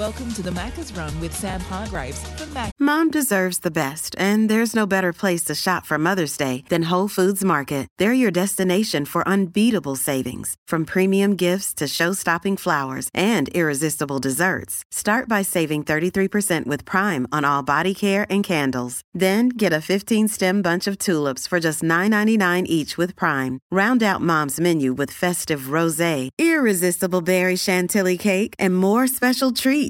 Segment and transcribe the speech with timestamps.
[0.00, 2.72] Welcome to the Macca's Run with Sam Hargreaves from Mac.
[2.78, 6.84] Mom deserves the best, and there's no better place to shop for Mother's Day than
[6.84, 7.86] Whole Foods Market.
[7.98, 14.82] They're your destination for unbeatable savings, from premium gifts to show-stopping flowers and irresistible desserts.
[14.90, 19.02] Start by saving 33% with Prime on all body care and candles.
[19.12, 23.58] Then get a 15-stem bunch of tulips for just $9.99 each with Prime.
[23.70, 29.89] Round out Mom's menu with festive rosé, irresistible berry chantilly cake, and more special treats.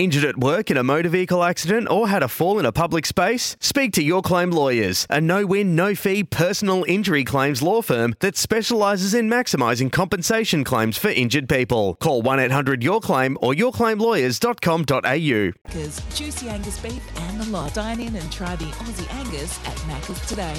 [0.00, 3.04] Injured at work in a motor vehicle accident or had a fall in a public
[3.04, 3.54] space?
[3.60, 8.14] Speak to Your Claim Lawyers, a no win, no fee personal injury claims law firm
[8.20, 11.96] that specialises in maximising compensation claims for injured people.
[11.96, 15.52] Call 1 800 Your Claim or yourclaimlawyers.com.au.
[15.68, 17.74] Macca's Juicy Angus beef and the lot.
[17.74, 20.56] Dine in and try the Aussie Angus at Macca's today.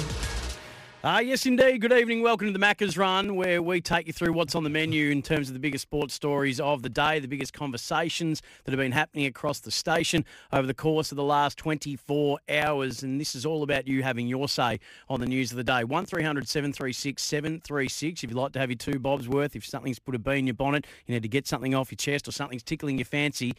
[1.04, 1.80] Ah, yes, indeed.
[1.80, 2.22] Good evening.
[2.22, 5.20] Welcome to the Macca's Run, where we take you through what's on the menu in
[5.20, 8.92] terms of the biggest sports stories of the day, the biggest conversations that have been
[8.92, 13.02] happening across the station over the course of the last 24 hours.
[13.02, 15.82] And this is all about you having your say on the news of the day.
[15.82, 18.22] 1300 736 736.
[18.22, 20.46] If you'd like to have your two bobs worth, if something's put a bee in
[20.46, 23.54] your bonnet, you need to get something off your chest or something's tickling your fancy,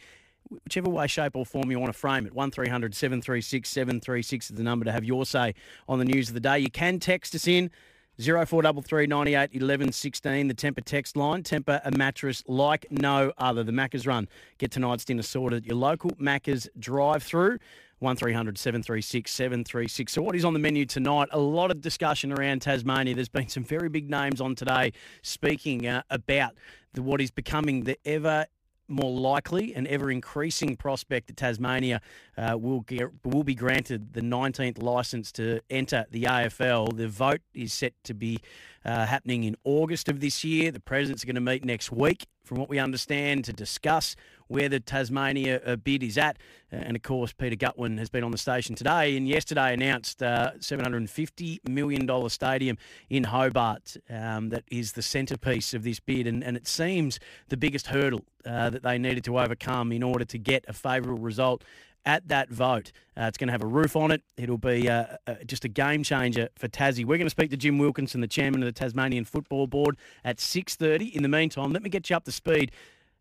[0.48, 2.34] whichever way, shape, or form you want to frame it.
[2.34, 5.54] 1300 736 736 is the number to have your say
[5.88, 6.58] on the news of the day.
[6.58, 7.70] You can text us in.
[8.16, 11.42] 0433 98 11 16, the Tempur text line.
[11.42, 13.64] Tempur a mattress like no other.
[13.64, 14.28] The Macca's Run.
[14.58, 17.58] Get tonight's dinner sorted at your local Macca's drive through.
[18.00, 20.12] 1300 736 736.
[20.12, 21.28] So, what is on the menu tonight?
[21.32, 23.14] A lot of discussion around Tasmania.
[23.14, 26.52] There's been some very big names on today speaking uh, about
[26.92, 28.46] the, what is becoming the ever
[28.88, 32.00] more likely and ever increasing prospect that Tasmania
[32.36, 36.96] uh, will get, will be granted the 19th licence to enter the AFL.
[36.96, 38.40] The vote is set to be
[38.84, 40.70] uh, happening in August of this year.
[40.70, 44.16] The presidents are going to meet next week, from what we understand, to discuss
[44.48, 46.38] where the Tasmania uh, bid is at.
[46.72, 50.22] Uh, and of course, Peter Gutwein has been on the station today and yesterday announced
[50.22, 52.78] uh, $750 million stadium
[53.10, 56.26] in Hobart um, that is the centrepiece of this bid.
[56.26, 57.18] And, and it seems
[57.48, 61.22] the biggest hurdle uh, that they needed to overcome in order to get a favourable
[61.22, 61.64] result
[62.06, 62.92] at that vote.
[63.16, 64.22] Uh, it's going to have a roof on it.
[64.36, 67.04] It'll be uh, uh, just a game changer for Tassie.
[67.04, 70.38] We're going to speak to Jim Wilkinson, the chairman of the Tasmanian Football Board, at
[70.38, 71.12] 6.30.
[71.12, 72.72] In the meantime, let me get you up to speed.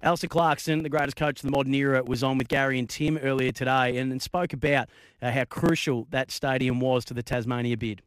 [0.03, 3.17] Alistair Clarkson, the greatest coach of the modern era, was on with Gary and Tim
[3.19, 4.89] earlier today and, spoke about
[5.21, 8.01] uh, how crucial that stadium was to the Tasmania bid.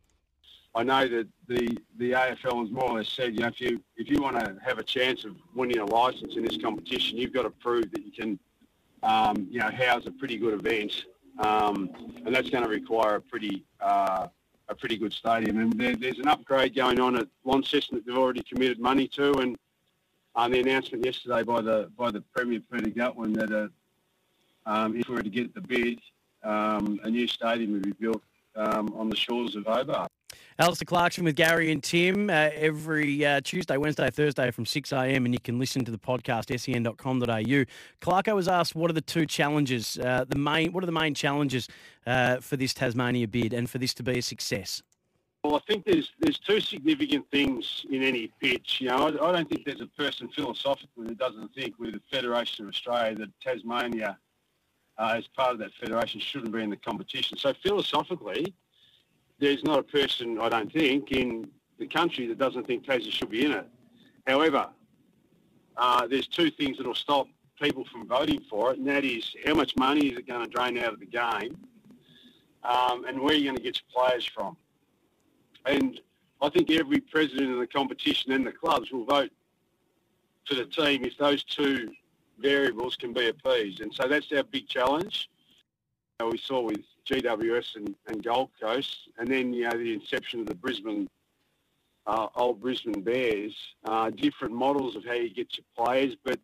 [0.75, 3.83] I know that the, the AFL has more or less said, you know, if you
[3.97, 7.33] if you want to have a chance of winning a licence in this competition, you've
[7.33, 8.39] got to prove that you can
[9.03, 11.07] um, you know, house a pretty good event,
[11.39, 11.91] um,
[12.27, 14.27] and that's going to require a pretty uh,
[14.69, 15.59] a pretty good stadium.
[15.61, 19.33] And there, there's an upgrade going on at Launceston that they've already committed money to,
[19.39, 19.57] and
[20.37, 23.69] um, the announcement yesterday by the by the Premier Peter Gutwein that uh,
[24.71, 26.01] um, if we were to get the bid,
[26.43, 28.23] um, a new stadium would be built
[28.55, 30.11] um, on the shores of Hobart.
[30.59, 35.33] Alistair Clarkson with Gary and Tim uh, every uh, Tuesday, Wednesday, Thursday from 6am, and
[35.33, 37.65] you can listen to the podcast sen.com.au.
[38.01, 41.15] Clarko was asked what are the two challenges, uh, the main, what are the main
[41.15, 41.69] challenges
[42.07, 44.83] uh, for this Tasmania bid and for this to be a success?
[45.47, 48.81] Well, I think there's there's two significant things in any pitch.
[48.81, 52.01] You know, I, I don't think there's a person philosophically that doesn't think with the
[52.11, 54.19] Federation of Australia that Tasmania,
[54.99, 57.39] uh, as part of that federation, shouldn't be in the competition.
[57.39, 58.53] So philosophically,
[59.39, 63.31] there's not a person, I don't think, in the country that doesn't think Tasmania should
[63.31, 63.69] be in it.
[64.27, 64.69] However,
[65.77, 67.29] uh, there's two things that will stop
[67.63, 70.51] people from voting for it, and that is how much money is it going to
[70.51, 71.57] drain out of the game,
[72.65, 74.57] um, and where are you going to get your players from.
[75.67, 76.01] And
[76.41, 79.31] I think every president of the competition and the clubs will vote
[80.47, 81.91] for the team if those two
[82.39, 83.81] variables can be appeased.
[83.81, 85.29] And so that's our big challenge.
[86.21, 86.81] You know, we saw with
[87.11, 91.09] GWS and, and Gold Coast, and then you know the inception of the Brisbane
[92.07, 93.55] uh, old Brisbane Bears.
[93.85, 96.39] Uh, different models of how you get your players, but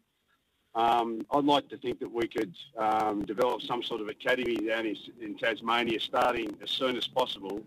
[0.74, 4.86] um, I'd like to think that we could um, develop some sort of academy down
[4.86, 7.60] in, in, Tasmania, starting as soon as possible,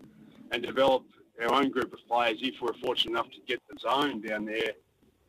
[0.50, 1.04] and develop
[1.42, 4.72] our own group of players if we're fortunate enough to get the zone down there,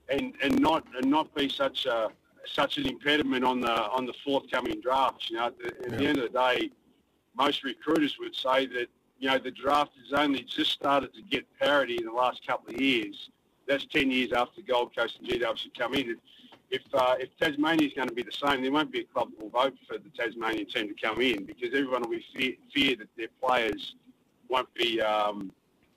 [0.09, 2.09] and and not and not be such a
[2.45, 5.29] such an impediment on the on the forthcoming drafts.
[5.29, 5.97] You know, at the, at yeah.
[5.97, 6.71] the end of the day
[7.37, 8.87] most recruiters would say that,
[9.19, 12.73] you know, the draft has only just started to get parity in the last couple
[12.73, 13.29] of years.
[13.67, 16.17] That's 10 years after Gold Coast and GWS have come in.
[16.69, 19.29] if uh, if Tasmania is going to be the same, there won't be a club
[19.31, 22.53] that will vote for the Tasmanian team to come in because everyone will be fear,
[22.73, 23.95] fear that their players
[24.49, 25.51] won't be um,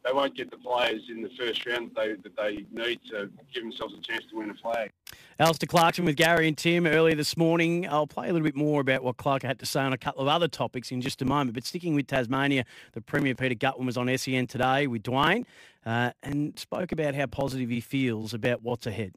[0.04, 3.30] they won't get the players in the first round that they, that they need to
[3.52, 4.90] give themselves a chance to win a flag.
[5.38, 7.88] Alistair Clarkson with Gary and Tim earlier this morning.
[7.88, 10.22] I'll play a little bit more about what Clark had to say on a couple
[10.22, 11.54] of other topics in just a moment.
[11.54, 15.44] But sticking with Tasmania, the Premier Peter Gutwein was on SEN today with Dwayne
[15.84, 19.14] uh, and spoke about how positive he feels about what's ahead.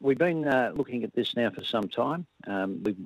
[0.00, 2.26] We've been uh, looking at this now for some time.
[2.46, 2.96] Um, we've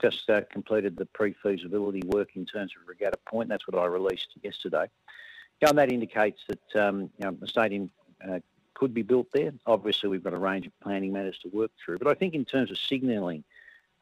[0.00, 3.48] just uh, completed the pre-feasibility work in terms of Regatta Point.
[3.48, 4.86] That's what I released yesterday.
[5.60, 7.90] Yeah, and that indicates that um, you know, the stadium
[8.26, 8.40] uh,
[8.74, 9.52] could be built there.
[9.66, 11.98] Obviously, we've got a range of planning matters to work through.
[11.98, 13.42] But I think in terms of signalling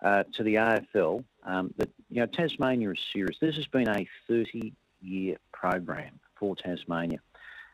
[0.03, 3.39] uh, to the AFL um, that you know Tasmania is serious.
[3.41, 7.21] This has been a 30-year program for Tasmania.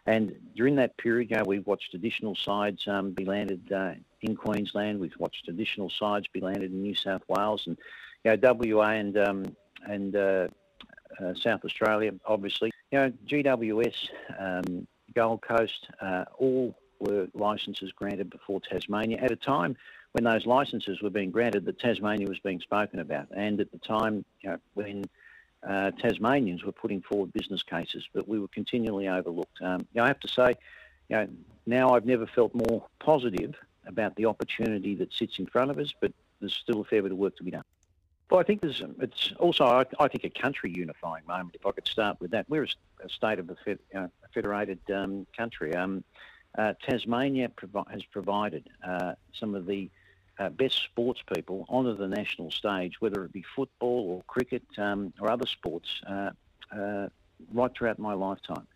[0.06, 3.92] And during that period, you know, we've watched additional sides um, be landed uh,
[4.22, 4.98] in Queensland.
[4.98, 7.76] We've watched additional sides be landed in New South Wales, and
[8.24, 9.56] you know, WA and um,
[9.86, 10.48] and uh,
[11.18, 12.70] uh, South Australia, obviously.
[12.90, 14.08] You know, GWS,
[14.38, 19.76] um, Gold Coast, uh, all were licences granted before Tasmania at a time
[20.12, 23.78] when those licences were being granted that Tasmania was being spoken about, and at the
[23.78, 25.04] time you know, when
[25.66, 29.60] uh, Tasmanians were putting forward business cases, but we were continually overlooked.
[29.62, 30.54] Um, you know, I have to say,
[31.08, 31.28] you know,
[31.66, 33.54] now I've never felt more positive
[33.86, 37.12] about the opportunity that sits in front of us, but there's still a fair bit
[37.12, 37.64] of work to be done.
[38.30, 41.72] Well, I think there's, it's also, I, I think, a country unifying moment, if I
[41.72, 42.48] could start with that.
[42.48, 45.74] We're a, state of a, fed, uh, federated um, country.
[45.74, 46.04] Um,
[46.56, 49.90] uh, Tasmania provi- has provided uh, some of the
[50.38, 55.12] uh, best sports people onto the national stage, whether it be football or cricket um,
[55.20, 56.30] or other sports, uh,
[56.72, 57.08] uh,
[57.52, 58.66] right throughout my lifetime.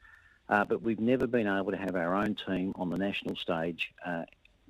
[0.48, 3.92] Uh, but we've never been able to have our own team on the national stage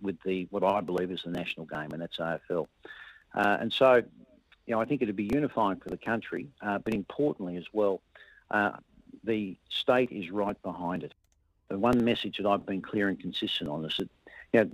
[0.02, 2.66] with the what I believe is the national game, and that's AFL.
[3.34, 4.02] and so,
[4.66, 8.00] you know, I think it'd be unifying for the country, but importantly as well,
[9.24, 11.14] the state is right behind it.
[11.68, 14.08] The one message that I've been clear and consistent on is that
[14.52, 14.70] you know,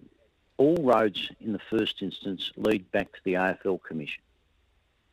[0.56, 4.22] all roads in the first instance lead back to the AFL Commission.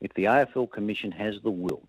[0.02, 1.84] If the AFL Commission has the will,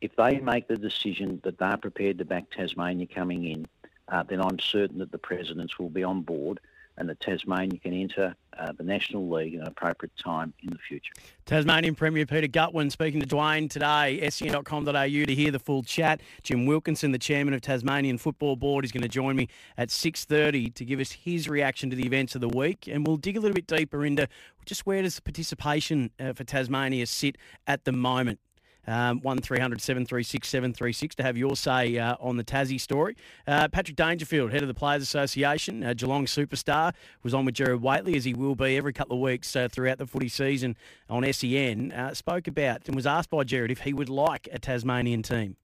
[0.00, 3.66] if they make the decision that they're prepared to back Tasmania coming in,
[4.08, 6.60] uh, then I'm certain that the presidents will be on board
[6.98, 10.78] and that Tasmania can enter uh, the National League at an appropriate time in the
[10.78, 11.12] future.
[11.44, 16.20] Tasmanian Premier Peter Gutwein speaking to Dwayne today, sen.com.au to hear the full chat.
[16.42, 20.74] Jim Wilkinson, the chairman of Tasmanian Football Board, is going to join me at 6.30
[20.74, 22.88] to give us his reaction to the events of the week.
[22.90, 24.28] And we'll dig a little bit deeper into
[24.64, 28.40] just where does the participation uh, for Tasmania sit at the moment.
[28.88, 33.16] Um, 1300 736 736 to have your say uh, on the Tassie story.
[33.46, 36.92] Uh, Patrick Dangerfield, head of the Players Association, uh, Geelong superstar,
[37.22, 39.98] was on with Gerard Whateley, as he will be every couple of weeks uh, throughout
[39.98, 40.76] the footy season
[41.10, 41.92] on SEN.
[41.92, 45.56] Uh, spoke about and was asked by Jared if he would like a Tasmanian team.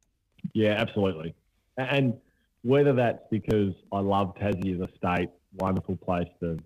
[0.53, 1.35] Yeah, absolutely.
[1.77, 2.15] And
[2.63, 6.59] whether that's because I love Tassie as a state, wonderful place to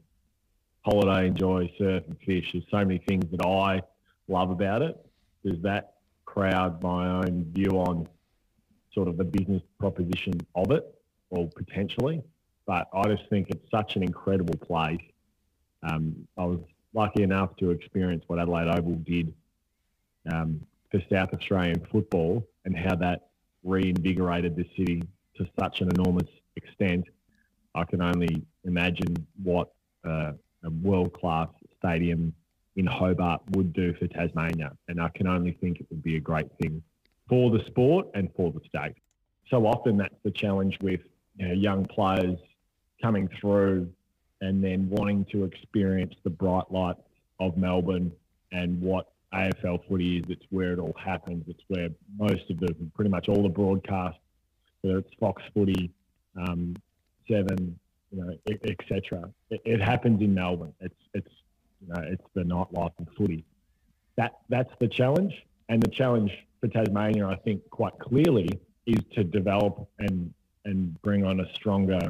[0.85, 2.51] holiday, enjoy, surf and fish.
[2.53, 3.83] There's so many things that I
[4.29, 5.05] love about it.
[5.43, 5.95] There's that
[6.37, 8.07] crowd my own view on
[8.93, 10.95] sort of the business proposition of it,
[11.31, 12.23] or potentially.
[12.67, 15.01] But I just think it's such an incredible place.
[15.83, 16.61] Um, I was
[16.93, 19.33] lucky enough to experience what Adelaide Oval did
[20.31, 23.29] um, for South Australian football and how that
[23.65, 25.03] reinvigorated the city
[25.37, 27.07] to such an enormous extent.
[27.75, 29.73] I can only imagine what
[30.05, 30.33] uh,
[30.65, 32.35] a world class stadium
[32.77, 34.73] in Hobart would do for Tasmania.
[34.89, 36.83] And I can only think it would be a great thing
[37.29, 38.95] for the sport and for the state.
[39.51, 41.01] So often that's the challenge with
[41.37, 42.39] you know, young players
[43.03, 43.91] coming through
[44.41, 47.01] and then wanting to experience the bright lights
[47.41, 48.13] of Melbourne
[48.53, 50.25] and what AFL footy is.
[50.29, 51.45] It's where it all happens.
[51.49, 54.21] It's where most of the, pretty much all the broadcasts,
[54.83, 55.91] whether it's Fox Footy,
[56.37, 56.75] um,
[57.29, 57.79] Seven,
[58.13, 59.29] you know, etc.
[59.51, 60.73] It, it, happens in Melbourne.
[60.81, 61.33] It's it's
[61.81, 63.45] you know, it's the nightlife of footy.
[64.17, 68.49] That that's the challenge, and the challenge for Tasmania, I think, quite clearly,
[68.87, 70.33] is to develop and
[70.65, 72.01] and bring on a stronger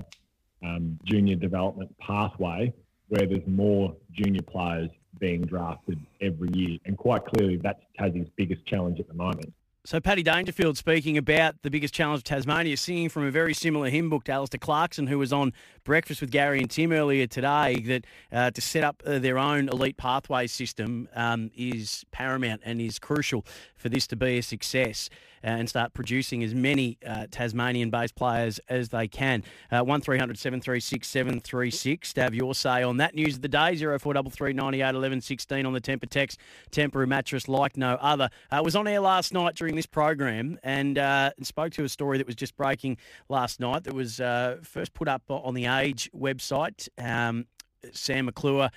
[0.65, 2.73] um, junior development pathway
[3.09, 6.79] where there's more junior players being drafted every year.
[6.85, 9.53] And quite clearly, that's Tassie's biggest challenge at the moment.
[9.87, 13.89] So Paddy Dangerfield speaking about the biggest challenge of Tasmania, singing from a very similar
[13.89, 15.53] hymn book to Alistair Clarkson, who was on
[15.85, 19.69] Breakfast with Gary and Tim earlier today, that uh, to set up uh, their own
[19.69, 25.09] elite pathway system um, is paramount and is crucial for this to be a success
[25.45, 29.45] uh, and start producing as many uh, Tasmanian-based players as they can.
[29.71, 33.77] Uh, one 736 736 to have your say on that news of the day.
[33.77, 36.41] 0433 98 11 16 on the Tempur text.
[36.73, 38.29] Tempur mattress like no other.
[38.51, 42.19] Uh, was on air last night during this program and, uh, spoke to a story
[42.19, 42.97] that was just breaking
[43.29, 46.89] last night that was uh, first put up on the Age website.
[46.99, 47.47] Um,
[47.93, 48.71] Sam McClure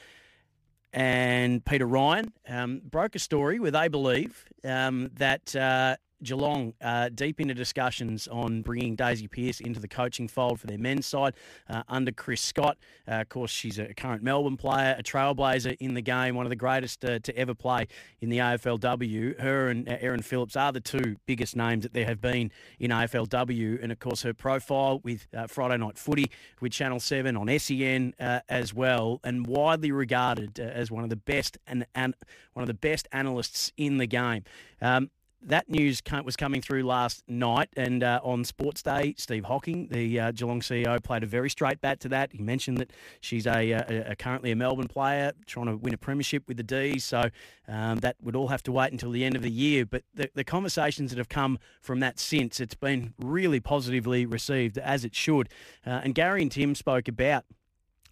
[0.94, 7.10] and Peter Ryan um, broke a story where they believe um, that uh, Geelong uh,
[7.10, 11.34] deep into discussions on bringing Daisy Pearce into the coaching fold for their men's side
[11.70, 12.78] uh, under Chris Scott.
[13.08, 16.50] Uh, of course, she's a current Melbourne player, a trailblazer in the game, one of
[16.50, 17.88] the greatest uh, to ever play
[18.22, 19.40] in the AFLW.
[19.40, 22.92] Her and uh, Erin Phillips are the two biggest names that there have been in
[22.92, 23.82] AFLW.
[23.82, 28.14] And of course, her profile with uh, Friday Night Footy with Channel 7 on SEN
[28.20, 32.14] as well, and widely regarded as one of the best and, and
[32.54, 34.44] one of the best analysts in the game.
[34.82, 35.10] Um,
[35.42, 40.20] that news was coming through last night, and uh, on Sports Day, Steve Hocking, the
[40.20, 42.34] uh, Geelong CEO, played a very straight bat to that.
[42.34, 42.92] He mentioned that
[43.22, 46.64] she's a, a, a currently a Melbourne player trying to win a premiership with the
[46.64, 47.30] D's, so
[47.68, 49.86] um, that would all have to wait until the end of the year.
[49.86, 54.78] But the, the conversations that have come from that since, it's been really positively received,
[54.78, 55.50] as it should.
[55.86, 57.46] Uh, and Gary and Tim spoke about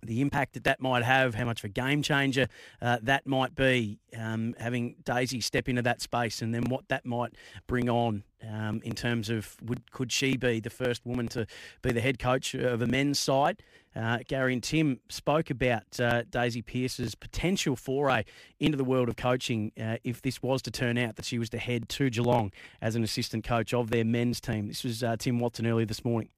[0.03, 2.47] the impact that that might have, how much of a game changer
[2.81, 7.05] uh, that might be, um, having Daisy step into that space, and then what that
[7.05, 7.33] might
[7.67, 11.47] bring on um, in terms of would could she be the first woman to
[11.81, 13.63] be the head coach of a men's side?
[13.95, 18.25] Uh, Gary and Tim spoke about uh, Daisy Pearce's potential foray
[18.59, 21.49] into the world of coaching uh, if this was to turn out that she was
[21.49, 24.67] to head to Geelong as an assistant coach of their men's team.
[24.67, 26.29] This was uh, Tim Watson earlier this morning.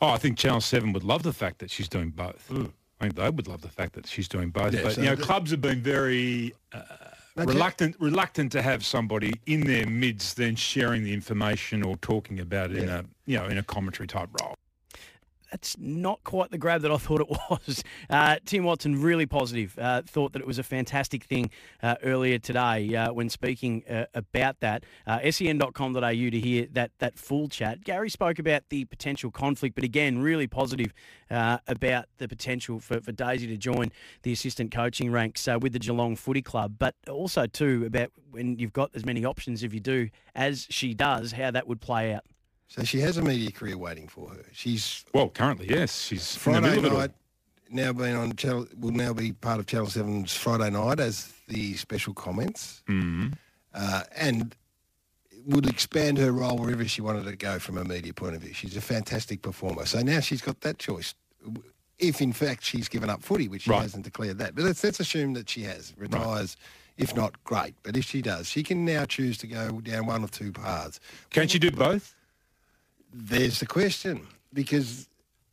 [0.00, 2.48] Oh, I think Channel Seven would love the fact that she's doing both.
[2.50, 2.72] Mm.
[3.00, 4.74] I think they would love the fact that she's doing both.
[4.74, 6.82] Yeah, but so you know, clubs have been very uh,
[7.36, 12.70] reluctant reluctant to have somebody in their midst then sharing the information or talking about
[12.70, 12.82] it yeah.
[12.82, 14.54] in a you know in a commentary type role
[15.50, 17.84] that's not quite the grab that I thought it was.
[18.08, 21.50] Uh, Tim Watson, really positive, uh, thought that it was a fantastic thing
[21.82, 24.84] uh, earlier today uh, when speaking uh, about that.
[25.06, 27.84] Uh, sen.com.au to hear that, that full chat.
[27.84, 30.92] Gary spoke about the potential conflict, but again, really positive
[31.30, 33.92] about the potential for, for Daisy to join
[34.22, 38.72] the assistant coaching ranks with the Geelong Footy Club, but also, too, about when you've
[38.72, 42.24] got as many options if you do as she does, how that would play out.
[42.70, 44.44] So she has a media career waiting for her.
[44.52, 47.10] She's well, currently, yes, she's Friday night.
[47.68, 51.74] Now being on channel will now be part of Channel 7's Friday night as the
[51.74, 53.28] special comments, mm-hmm.
[53.74, 54.54] uh, and
[55.46, 58.52] would expand her role wherever she wanted to go from a media point of view.
[58.54, 59.84] She's a fantastic performer.
[59.86, 61.14] So now she's got that choice.
[61.98, 63.82] If in fact she's given up footy, which she right.
[63.82, 66.56] hasn't declared that, but let's, let's assume that she has retires.
[66.58, 67.04] Right.
[67.04, 67.74] If not, great.
[67.82, 71.00] But if she does, she can now choose to go down one or two paths.
[71.30, 72.14] Can't she do both?
[73.12, 75.08] There's the question because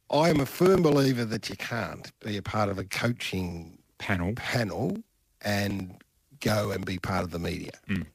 [0.10, 4.34] I am a firm believer that you can't be a part of a coaching panel
[4.36, 4.98] panel
[5.42, 5.96] and
[6.40, 7.72] go and be part of the media.
[7.90, 8.06] Mm.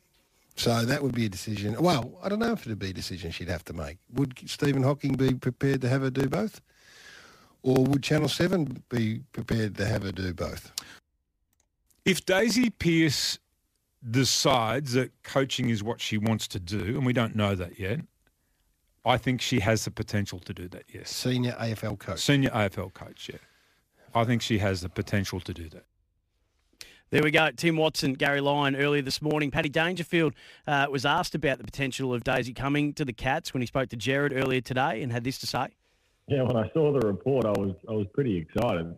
[0.57, 1.81] So that would be a decision.
[1.81, 3.99] Well, I don't know if it would be a decision she'd have to make.
[4.15, 6.61] Would Stephen Hocking be prepared to have her do both?
[7.63, 10.73] Or would Channel 7 be prepared to have her do both?
[12.05, 13.39] If Daisy Pearce
[14.11, 18.01] decides that coaching is what she wants to do, and we don't know that yet,
[19.05, 21.11] I think she has the potential to do that, yes.
[21.11, 22.21] Senior AFL coach.
[22.21, 23.39] Senior AFL coach, yeah.
[24.15, 25.85] I think she has the potential to do that.
[27.11, 27.51] There we go.
[27.51, 29.51] Tim Watson, Gary Lyon earlier this morning.
[29.51, 30.35] Paddy Dangerfield
[30.67, 33.91] uh, was asked about the potential of Daisy coming to the Cats when he spoke
[33.91, 35.69] to Jared earlier today and had this to say.
[36.29, 38.97] Yeah, when I saw the report, I was I was pretty excited.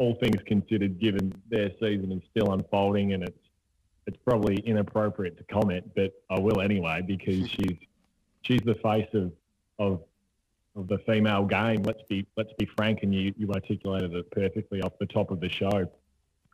[0.00, 3.38] All things considered, given their season is still unfolding, and it's
[4.06, 7.76] it's probably inappropriate to comment, but I will anyway because she's
[8.44, 9.32] she's the face of
[9.78, 10.00] of
[10.76, 11.82] of the female game.
[11.82, 15.40] Let's be let's be frank, and you you articulated it perfectly off the top of
[15.40, 15.90] the show.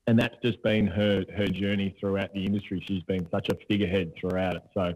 [0.07, 2.83] And that's just been her her journey throughout the industry.
[2.87, 4.63] She's been such a figurehead throughout it.
[4.75, 4.95] So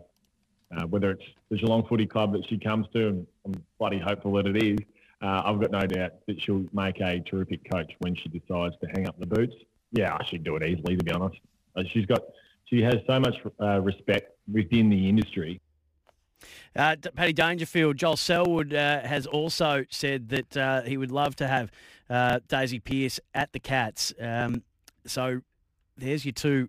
[0.76, 4.32] uh, whether it's the Geelong Footy Club that she comes to, and I'm bloody hopeful
[4.34, 4.78] that it is,
[5.22, 8.88] uh, I've got no doubt that she'll make a terrific coach when she decides to
[8.88, 9.54] hang up the boots.
[9.92, 11.38] Yeah, she'd do it easily, to be honest.
[11.76, 12.22] Uh, she's got
[12.64, 15.60] she has so much uh, respect within the industry
[16.76, 21.46] uh, Paddy Dangerfield, Joel Selwood uh, has also said that uh, he would love to
[21.46, 21.70] have
[22.10, 24.12] uh, Daisy Pearce at the Cats.
[24.20, 24.62] Um,
[25.06, 25.40] so
[25.96, 26.68] there's your two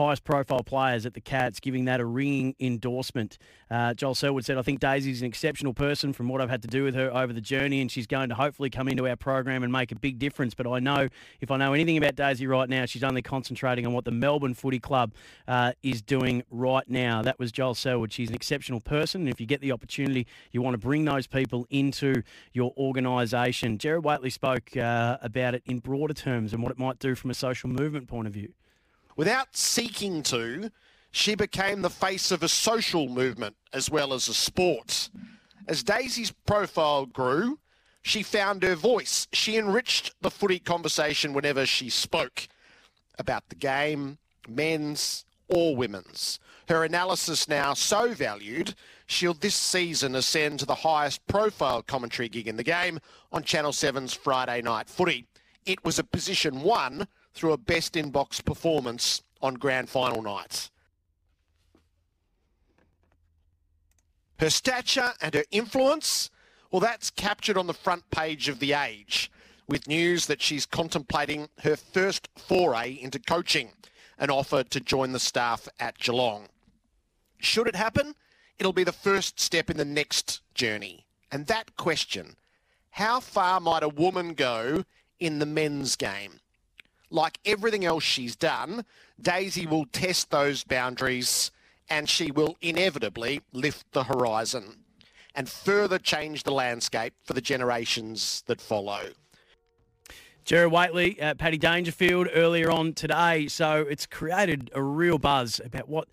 [0.00, 3.38] highest profile players at the Cats, giving that a ringing endorsement.
[3.70, 6.68] Uh, Joel Selwood said, I think Daisy's an exceptional person from what I've had to
[6.68, 9.62] do with her over the journey, and she's going to hopefully come into our program
[9.62, 10.54] and make a big difference.
[10.54, 11.08] But I know
[11.40, 14.54] if I know anything about Daisy right now, she's only concentrating on what the Melbourne
[14.54, 15.12] Footy Club
[15.46, 17.22] uh, is doing right now.
[17.22, 18.12] That was Joel Selwood.
[18.12, 21.26] She's an exceptional person, and if you get the opportunity, you want to bring those
[21.26, 23.78] people into your organisation.
[23.78, 27.30] Gerard Whateley spoke uh, about it in broader terms and what it might do from
[27.30, 28.52] a social movement point of view.
[29.20, 30.70] Without seeking to,
[31.10, 35.10] she became the face of a social movement as well as a sport.
[35.68, 37.58] As Daisy's profile grew,
[38.00, 39.28] she found her voice.
[39.30, 42.48] She enriched the footy conversation whenever she spoke
[43.18, 44.16] about the game,
[44.48, 46.40] men's or women's.
[46.70, 48.74] Her analysis now so valued,
[49.06, 52.98] she'll this season ascend to the highest profile commentary gig in the game
[53.30, 55.26] on Channel 7's Friday Night Footy.
[55.66, 60.70] It was a position won through a best in box performance on grand final nights.
[64.38, 66.30] Her stature and her influence,
[66.70, 69.30] well, that's captured on the front page of The Age,
[69.68, 73.72] with news that she's contemplating her first foray into coaching,
[74.18, 76.48] an offer to join the staff at Geelong.
[77.38, 78.14] Should it happen,
[78.58, 81.06] it'll be the first step in the next journey.
[81.30, 82.36] And that question,
[82.90, 84.84] how far might a woman go
[85.18, 86.39] in the men's game?
[87.10, 88.84] Like everything else she's done,
[89.20, 91.50] Daisy will test those boundaries
[91.88, 94.84] and she will inevitably lift the horizon
[95.34, 99.00] and further change the landscape for the generations that follow.
[100.44, 103.46] Gerard Whateley, uh, Paddy Dangerfield earlier on today.
[103.48, 106.08] So it's created a real buzz about what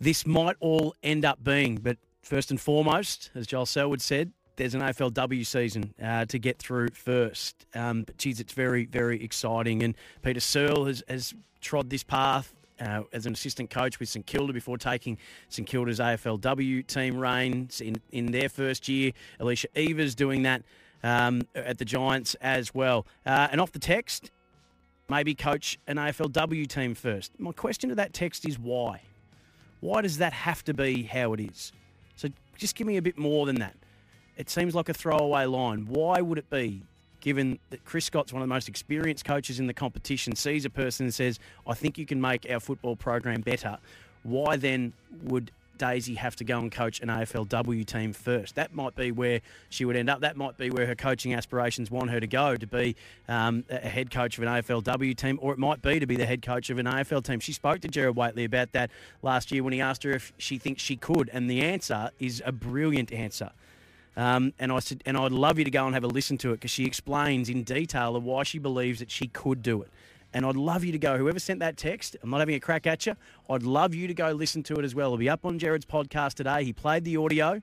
[0.00, 1.76] this might all end up being.
[1.76, 6.58] But first and foremost, as Joel Selwood said, there's an AFLW season uh, to get
[6.58, 7.64] through first.
[7.74, 9.82] Um, but geez, it's very, very exciting.
[9.82, 14.26] And Peta Searle has, has trod this path uh, as an assistant coach with St
[14.26, 15.16] Kilda before taking
[15.48, 19.12] St Kilda's AFLW team reigns in, in their first year.
[19.40, 20.62] Alicia Evers doing that
[21.02, 23.06] um, at the Giants as well.
[23.24, 24.32] Uh, and off the text,
[25.08, 27.32] maybe coach an AFLW team first.
[27.38, 29.02] My question to that text is why?
[29.80, 31.72] Why does that have to be how it is?
[32.16, 33.76] So just give me a bit more than that.
[34.38, 35.86] It seems like a throwaway line.
[35.86, 36.82] Why would it be,
[37.20, 40.70] given that Chris Scott's one of the most experienced coaches in the competition, sees a
[40.70, 43.78] person and says, I think you can make our football program better?
[44.22, 44.92] Why then
[45.24, 48.54] would Daisy have to go and coach an AFLW team first?
[48.54, 50.20] That might be where she would end up.
[50.20, 52.94] That might be where her coaching aspirations want her to go to be
[53.26, 56.26] um, a head coach of an AFLW team, or it might be to be the
[56.26, 57.40] head coach of an AFL team.
[57.40, 60.58] She spoke to Gerard Whateley about that last year when he asked her if she
[60.58, 63.50] thinks she could, and the answer is a brilliant answer.
[64.18, 66.50] Um, and I said, and I'd love you to go and have a listen to
[66.50, 69.90] it because she explains in detail of why she believes that she could do it.
[70.34, 71.16] And I'd love you to go.
[71.16, 73.14] Whoever sent that text, I'm not having a crack at you.
[73.48, 75.06] I'd love you to go listen to it as well.
[75.06, 76.64] It'll be up on Jared's podcast today.
[76.64, 77.62] He played the audio.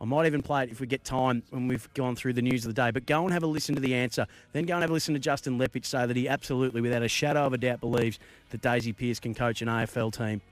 [0.00, 2.64] I might even play it if we get time when we've gone through the news
[2.64, 2.92] of the day.
[2.92, 4.28] But go and have a listen to the answer.
[4.52, 7.08] Then go and have a listen to Justin Leppitsch say that he absolutely, without a
[7.08, 10.42] shadow of a doubt, believes that Daisy Pearce can coach an AFL team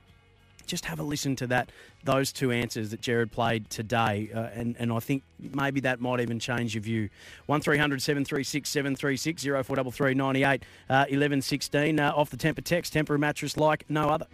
[0.67, 1.71] just have a listen to that
[2.03, 6.19] those two answers that Jared played today, uh, and and I think maybe that might
[6.19, 7.09] even change your view.
[7.45, 13.57] One 736 736 0433 98 uh, 11 16 uh, off the Tempur text Tempur mattress
[13.57, 14.27] like no other.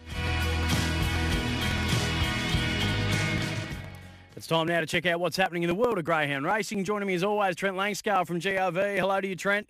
[4.36, 6.84] It's time now to check out what's happening in the world of greyhound racing.
[6.84, 8.98] Joining me as always, Trent Langscale from GRV.
[8.98, 9.70] Hello to you, Trent.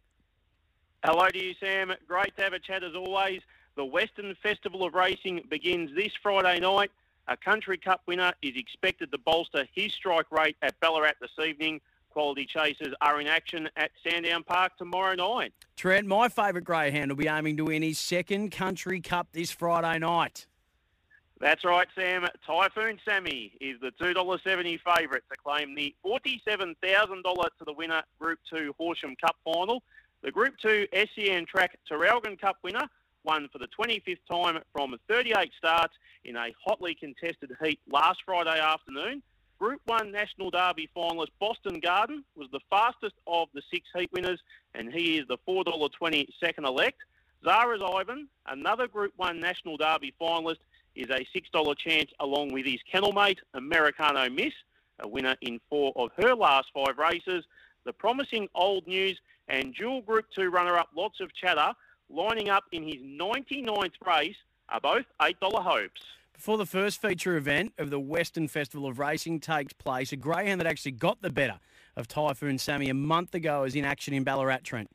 [1.04, 1.94] Hello to you, Sam.
[2.08, 3.42] Great to have a chat as always.
[3.76, 6.92] The Western Festival of Racing begins this Friday night.
[7.28, 11.82] A Country Cup winner is expected to bolster his strike rate at Ballarat this evening.
[12.12, 15.54] Quality chasers are in action at Sandown Park tomorrow night.
[15.76, 19.98] Trent, my favourite greyhound will be aiming to win his second Country Cup this Friday
[19.98, 20.46] night.
[21.40, 22.28] That's right, Sam.
[22.46, 26.76] Typhoon Sammy is the $2.70 favourite to claim the $47,000
[27.24, 29.82] to the winner Group 2 Horsham Cup final.
[30.22, 32.88] The Group 2 SEN Track Traralgon Cup winner
[33.24, 35.94] won for the 25th time from 38 starts
[36.26, 39.22] in a hotly contested heat last Friday afternoon.
[39.60, 44.42] Group 1 National Derby finalist Boston Garden was the fastest of the six heat winners,
[44.76, 46.98] and he is the $4.20 second elect.
[47.44, 50.58] Zara's Ivan, another Group 1 National Derby finalist,
[50.96, 54.54] is a $6 chance along with his kennel mate, Americano Miss,
[55.00, 57.46] a winner in four of her last five races.
[57.86, 61.74] The promising old news and dual Group 2 runner-up Lots of Chatter
[62.14, 64.36] lining up in his 99th race
[64.70, 66.02] are both $8 hopes.
[66.34, 70.60] Before the first feature event of the Western Festival of Racing takes place, a greyhound
[70.62, 71.60] that actually got the better
[71.96, 74.90] of Typhoon Sammy a month ago is in action in Ballarat, Trent.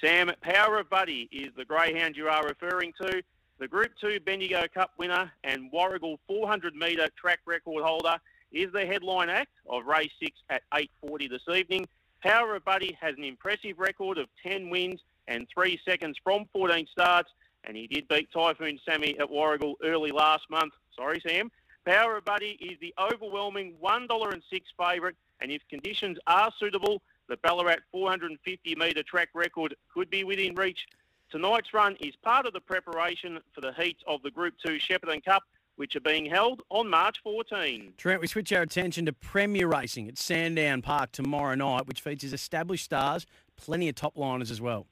[0.00, 3.22] Sam, Power of Buddy is the greyhound you are referring to.
[3.58, 8.16] The Group 2 Bendigo Cup winner and Warragul 400 metre track record holder
[8.50, 11.86] is the headline act of race 6 at 8.40 this evening.
[12.22, 16.86] Power of Buddy has an impressive record of 10 wins and 3 seconds from 14
[16.90, 17.30] starts,
[17.64, 20.74] and he did beat Typhoon Sammy at Warragul early last month.
[20.96, 21.50] Sorry, Sam.
[21.86, 24.40] Power of Buddy is the overwhelming $1.06
[24.78, 30.54] favourite, and if conditions are suitable, the Ballarat 450 metre track record could be within
[30.54, 30.86] reach.
[31.30, 35.24] Tonight's run is part of the preparation for the heats of the Group 2 Shepparton
[35.24, 35.42] Cup,
[35.76, 37.94] which are being held on March 14.
[37.96, 42.32] Trent, we switch our attention to Premier Racing at Sandown Park tomorrow night, which features
[42.32, 44.86] established stars, plenty of top liners as well.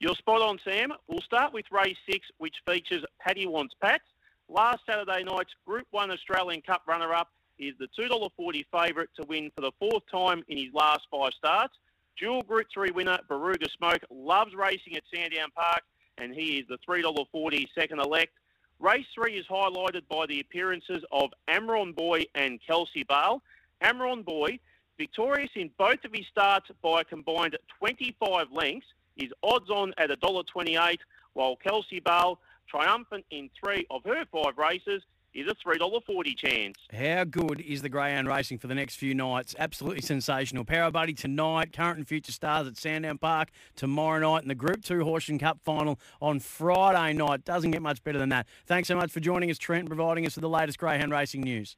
[0.00, 0.92] You're spot on, Sam.
[1.06, 4.04] We'll start with race six, which features Paddy Wants Pats.
[4.48, 9.62] Last Saturday night's Group 1 Australian Cup runner-up is the $2.40 favourite to win for
[9.62, 11.74] the fourth time in his last five starts.
[12.18, 15.82] Dual Group 3 winner Baruga Smoke loves racing at Sandown Park,
[16.18, 18.32] and he is the $3.40 second elect.
[18.80, 23.42] Race 3 is highlighted by the appearances of Amron Boy and Kelsey Bale.
[23.82, 24.58] Amron Boy,
[24.98, 30.10] victorious in both of his starts by a combined 25 lengths, is odds on at
[30.10, 30.98] $1.28,
[31.34, 35.02] while Kelsey Bale, triumphant in three of her five races,
[35.34, 36.76] is a $3.40 chance.
[36.92, 39.54] How good is the greyhound racing for the next few nights?
[39.58, 40.64] Absolutely sensational.
[40.64, 44.84] Power Buddy tonight, current and future stars at Sandown Park tomorrow night, and the Group
[44.84, 47.44] 2 Horsham Cup final on Friday night.
[47.44, 48.46] Doesn't get much better than that.
[48.66, 51.40] Thanks so much for joining us, Trent, and providing us with the latest greyhound racing
[51.40, 51.76] news.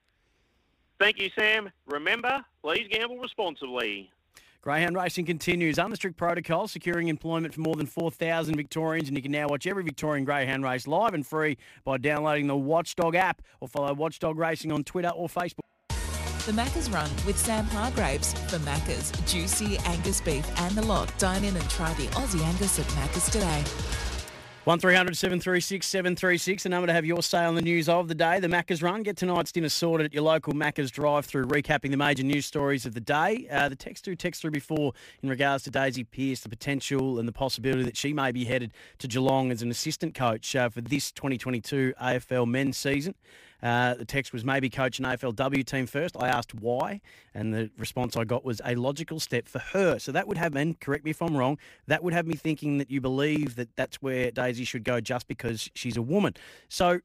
[0.99, 1.71] Thank you, Sam.
[1.87, 4.11] Remember, please gamble responsibly.
[4.67, 9.23] Greyhound racing continues under strict protocol, securing employment for more than 4,000 Victorians, and you
[9.23, 13.43] can now watch every Victorian greyhound race live and free by downloading the Watchdog app
[13.61, 15.61] or follow Watchdog Racing on Twitter or Facebook.
[16.47, 21.17] The Macca's Run with Sam Hargreaves for Macca's Juicy Angus Beef and the lot.
[21.17, 23.63] Dine in and try the Aussie Angus at Macca's today.
[24.67, 28.41] 1300 736 736, the number to have your say on the news of the day.
[28.41, 29.05] The Macca's Run.
[29.05, 32.85] Get tonight's dinner sorted at your local Macca's drive through, recapping the major news stories
[32.85, 33.47] of the day.
[33.49, 37.29] Uh, the text through text through before in regards to Daisy Pearce, the potential and
[37.29, 40.81] the possibility that she may be headed to Geelong as an assistant coach uh, for
[40.81, 43.15] this 2022 AFL men's season.
[43.63, 46.17] Uh, the text was maybe coach an AFLW team first.
[46.19, 47.01] I asked why,
[47.35, 49.99] and the response I got was a logical step for her.
[49.99, 52.79] So that would have, and correct me if I'm wrong, that would have me thinking
[52.79, 56.35] that you believe that that's where Daisy should go just because she's a woman.
[56.69, 57.01] So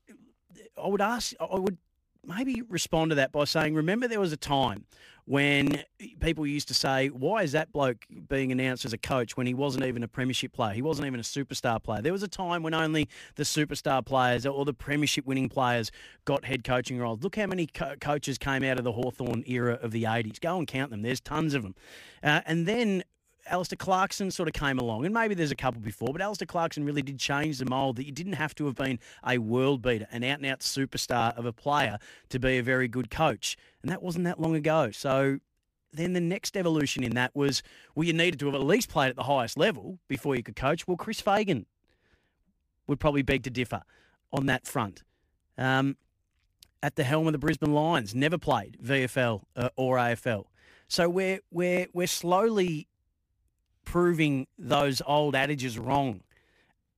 [0.82, 1.78] I would ask, I would
[2.26, 4.86] maybe respond to that by saying, remember there was a time
[5.32, 5.82] when
[6.20, 9.54] people used to say, why is that bloke being announced as a coach when he
[9.54, 10.74] wasn't even a premiership player?
[10.74, 12.02] He wasn't even a superstar player.
[12.02, 15.90] There was a time when only the superstar players or the premiership winning players
[16.26, 17.24] got head coaching roles.
[17.24, 20.42] Look how many co- coaches came out of the Hawthorn era of the 80s.
[20.42, 21.02] Go and count them.
[21.02, 21.76] There's tons of them.
[22.22, 23.02] Uh, and then
[23.52, 26.86] Alistair Clarkson sort of came along, and maybe there's a couple before, but Alistair Clarkson
[26.86, 30.08] really did change the mould that you didn't have to have been a world beater,
[30.10, 33.58] an out and out superstar of a player to be a very good coach.
[33.82, 34.92] And that wasn't that long ago.
[34.92, 35.40] So
[35.92, 37.62] then the next evolution in that was,
[37.94, 40.56] well, you needed to have at least played at the highest level before you could
[40.56, 40.88] coach.
[40.88, 41.66] Well, Chris Fagan
[42.88, 43.82] would probably beg to differ
[44.32, 45.04] on that front.
[45.58, 45.98] Um,
[46.82, 50.46] at the helm of the Brisbane Lions, never played VFL uh, or AFL.
[50.88, 52.88] So we're we're we're slowly
[53.92, 56.22] proving those old adages wrong.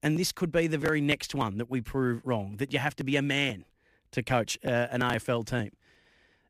[0.03, 2.95] And this could be the very next one that we prove wrong that you have
[2.97, 3.65] to be a man
[4.11, 5.71] to coach uh, an AFL team.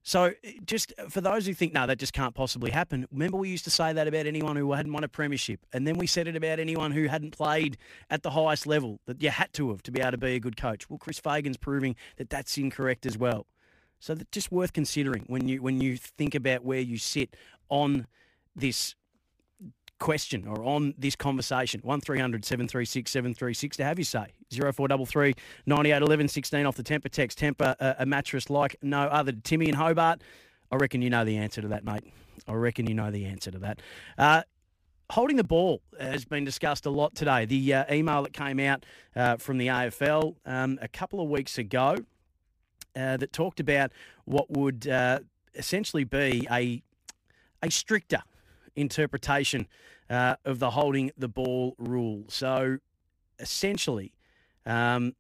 [0.05, 0.33] So,
[0.65, 3.69] just for those who think, no, that just can't possibly happen, remember we used to
[3.69, 5.61] say that about anyone who hadn't won a premiership.
[5.71, 7.77] And then we said it about anyone who hadn't played
[8.09, 10.41] at the highest level, that you had to have to be able to be a
[10.41, 10.89] good coach.
[10.89, 13.45] Well, Chris Fagan's proving that that's incorrect as well.
[14.01, 17.37] So, that's just worth considering when you, when you think about where you sit
[17.69, 18.07] on
[18.53, 18.95] this
[20.03, 21.79] question or on this conversation.
[21.81, 24.25] 1300 736 736 to have you say.
[24.51, 25.33] 0433
[25.65, 27.39] 98 11 16 off the Tempur text.
[27.39, 29.31] Tempur, uh, a mattress like no other.
[29.31, 30.21] Timmy in Hobart,
[30.71, 32.03] I reckon you know the answer to that, mate.
[32.49, 33.81] I reckon you know the answer to that.
[34.17, 34.41] Uh,
[35.09, 37.45] holding the ball has been discussed a lot today.
[37.45, 38.85] The uh, email that came out
[39.15, 41.95] uh, from the AFL um, a couple of weeks ago
[42.93, 43.93] uh, that talked about
[44.25, 45.19] what would uh,
[45.55, 46.83] essentially be a
[47.65, 48.21] a stricter
[48.75, 49.67] interpretation
[50.09, 52.25] uh, of the holding the ball rule.
[52.27, 52.77] So
[53.39, 54.13] essentially,
[54.65, 55.15] um,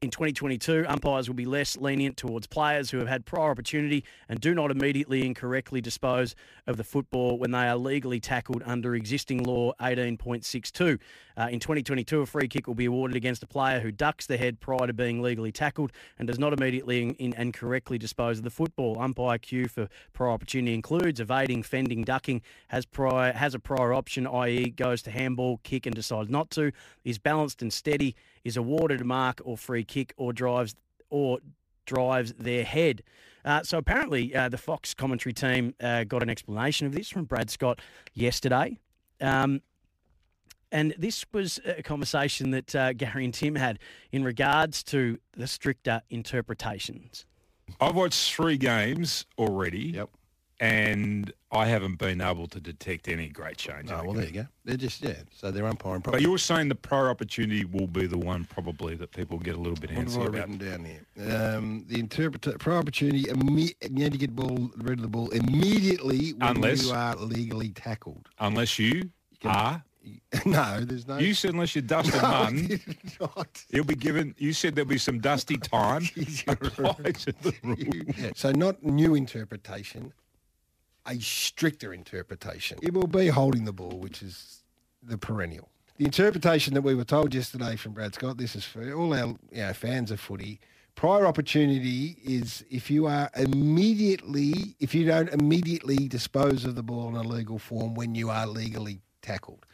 [0.00, 4.40] In 2022, umpires will be less lenient towards players who have had prior opportunity and
[4.40, 6.36] do not immediately incorrectly dispose
[6.68, 11.00] of the football when they are legally tackled under existing law 18.62.
[11.38, 14.36] Uh, in 2022, a free kick will be awarded against a player who ducks the
[14.36, 18.38] head prior to being legally tackled and does not immediately in, in, and correctly dispose
[18.38, 19.00] of the football.
[19.00, 24.26] Umpire cue for prior opportunity includes evading, fending, ducking, has prior has a prior option,
[24.26, 26.72] i.e., goes to handball, kick, and decides not to,
[27.04, 30.74] is balanced and steady, is awarded a mark or free kick, or drives
[31.08, 31.38] or
[31.86, 33.02] drives their head.
[33.44, 37.24] Uh, so apparently, uh, the Fox commentary team uh, got an explanation of this from
[37.26, 37.80] Brad Scott
[38.12, 38.78] yesterday.
[39.20, 39.62] Um,
[40.72, 43.78] and this was a conversation that uh, Gary and Tim had
[44.12, 47.24] in regards to the stricter interpretations.
[47.80, 49.90] I've watched three games already.
[49.90, 50.10] Yep.
[50.60, 53.92] And I haven't been able to detect any great change.
[53.92, 54.46] Oh, well, there you go.
[54.64, 58.08] They're just, yeah, so they're umpiring But you were saying the prior opportunity will be
[58.08, 60.32] the one probably that people get a little bit What have I about.
[60.32, 61.32] written down here?
[61.56, 63.22] Um, the interpreter prior opportunity.
[63.26, 67.14] Imme- you need to get ball rid of the ball immediately when Unless- you are
[67.14, 68.28] legally tackled.
[68.40, 69.10] Unless you
[69.44, 69.84] are.
[70.46, 71.18] no, there's no.
[71.18, 73.64] You said unless you're dust and No, I mud, did not.
[73.70, 74.34] you'll be given.
[74.38, 76.02] You said there'll be some dusty time.
[76.48, 77.76] applied to the rule.
[78.18, 80.12] Yeah, so not new interpretation,
[81.06, 82.78] a stricter interpretation.
[82.82, 84.62] It will be holding the ball, which is
[85.02, 85.68] the perennial.
[85.96, 89.28] The interpretation that we were told yesterday from Brad Scott, this is for all our
[89.28, 90.60] you know, fans of footy.
[90.94, 97.08] Prior opportunity is if you are immediately, if you don't immediately dispose of the ball
[97.08, 99.64] in a legal form when you are legally tackled.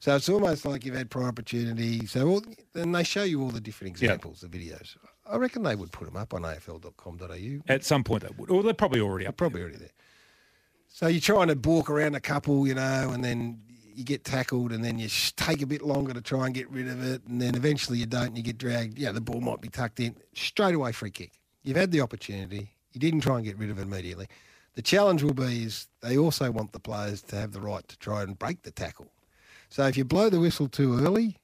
[0.00, 2.06] So it's almost like you've had prior opportunity.
[2.06, 4.96] So all, then they show you all the different examples, the videos.
[5.26, 7.62] I reckon they would put them up on afl.com.au.
[7.72, 8.50] At some point they would.
[8.50, 9.36] Or they're probably already up.
[9.36, 9.90] Probably already there.
[10.88, 13.60] So you're trying to walk around a couple, you know, and then
[13.94, 16.70] you get tackled, and then you sh- take a bit longer to try and get
[16.70, 18.96] rid of it, and then eventually you don't, and you get dragged.
[18.96, 20.14] Yeah, the ball might be tucked in.
[20.34, 21.32] Straight away, free kick.
[21.64, 22.70] You've had the opportunity.
[22.92, 24.28] You didn't try and get rid of it immediately.
[24.74, 27.98] The challenge will be is they also want the players to have the right to
[27.98, 29.10] try and break the tackle.
[29.68, 31.36] So if you blow the whistle too early,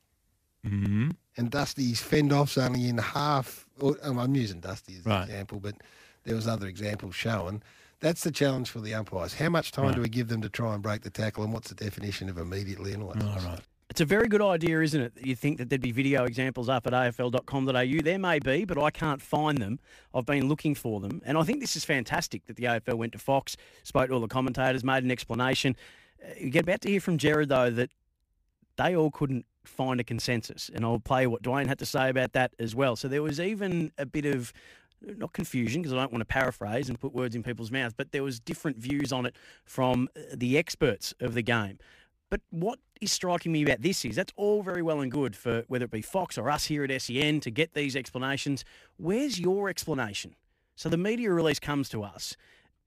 [0.66, 1.10] Mm-hmm.
[1.36, 3.66] and Dusty's fend off's only in half.
[3.80, 5.24] Or, um, I'm using Dusty as an Right.
[5.24, 5.74] example, but
[6.24, 7.62] there was other examples shown.
[8.00, 9.34] That's the challenge for the umpires.
[9.34, 11.68] How much time do we give them to try and break the tackle, and what's
[11.68, 13.22] the definition of immediately and all that?
[13.22, 13.60] All right.
[13.90, 15.14] It's a very good idea, isn't it?
[15.16, 18.02] that You think that there'd be video examples up at afl.com.au.
[18.02, 19.78] There may be, but I can't find them.
[20.14, 21.20] I've been looking for them.
[21.26, 24.20] And I think this is fantastic that the AFL went to Fox, spoke to all
[24.20, 25.76] the commentators, made an explanation.
[26.24, 27.90] Uh, You get about to hear from Jared, though, that
[28.76, 30.70] they all couldn't find a consensus.
[30.74, 32.96] And I'll play what Dwayne had to say about that as well.
[32.96, 34.52] So there was even a bit of
[35.00, 38.12] not confusion because I don't want to paraphrase and put words in people's mouths, but
[38.12, 41.78] there was different views on it from uh, the experts of the game.
[42.30, 45.64] But what is striking me about this is that's all very well and good for
[45.68, 48.64] whether it be Fox or us here at SEN to get these explanations.
[48.96, 50.34] Where's your explanation?
[50.74, 52.36] So the media release comes to us.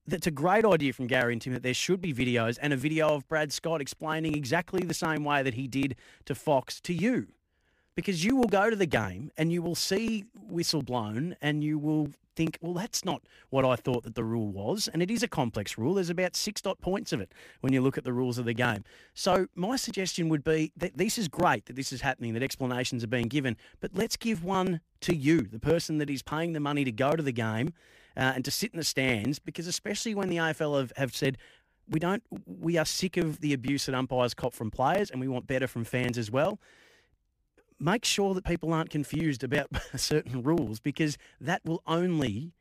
[0.08, 2.78] That's a great idea from Gary and Tim that there should be videos and a
[2.78, 6.94] video of Brad Scott explaining exactly the same way that he did to Fox to
[6.94, 7.28] you.
[7.94, 11.78] Because you will go to the game and you will see whistle blown and you
[11.78, 14.88] will think, well, that's not what I thought that the rule was.
[14.88, 15.96] And it is a complex rule.
[15.96, 18.54] There's about six dot points of it when you look at the rules of the
[18.54, 18.86] game.
[19.14, 23.04] So my suggestion would be that this is great that this is happening, that explanations
[23.04, 26.62] are being given, but let's give one to you, the person that is paying the
[26.62, 27.74] money to go to the game
[28.18, 31.38] uh, and to sit in the stands, because especially when the AFL have, have said,
[31.88, 35.28] we don't, we are sick of the abuse that umpires cop from players and we
[35.30, 36.60] want better from fans as well
[37.80, 42.54] make sure that people aren't confused about certain rules because that will only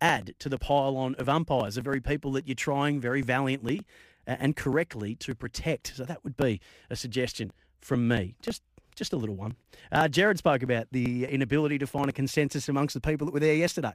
[0.00, 3.82] add to the pile-on of umpires, the very people that you're trying very valiantly
[4.26, 5.94] uh, and correctly to protect.
[5.96, 8.34] So that would be a suggestion from me.
[8.42, 8.62] Just
[8.94, 9.56] just a little one.
[9.92, 13.40] Uh, Jared spoke about the inability to find a consensus amongst the people that were
[13.40, 13.92] there yesterday.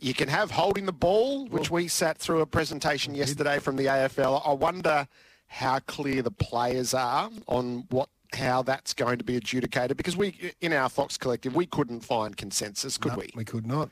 [0.00, 3.86] You can have holding the ball, which we sat through a presentation yesterday from the
[3.86, 4.42] AFL.
[4.44, 5.06] I wonder
[5.46, 10.52] how clear the players are on what how that's going to be adjudicated because we
[10.60, 13.30] in our Fox collective we couldn't find consensus, could No, we?
[13.36, 13.90] We could not.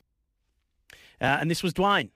[1.21, 2.09] Uh, and this was Dwayne.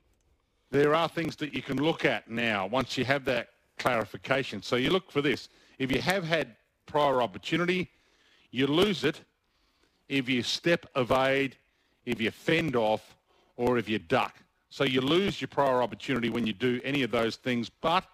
[0.70, 4.60] there are things that you can look at now once you have that clarification.
[4.62, 5.48] So you look for this.
[5.78, 7.90] If you have had prior opportunity,
[8.50, 9.22] you lose it
[10.08, 11.56] if you step evade,
[12.04, 13.14] if you fend off,
[13.58, 14.36] or if you duck.
[14.70, 18.04] So you lose your prior opportunity when you do any of those things, but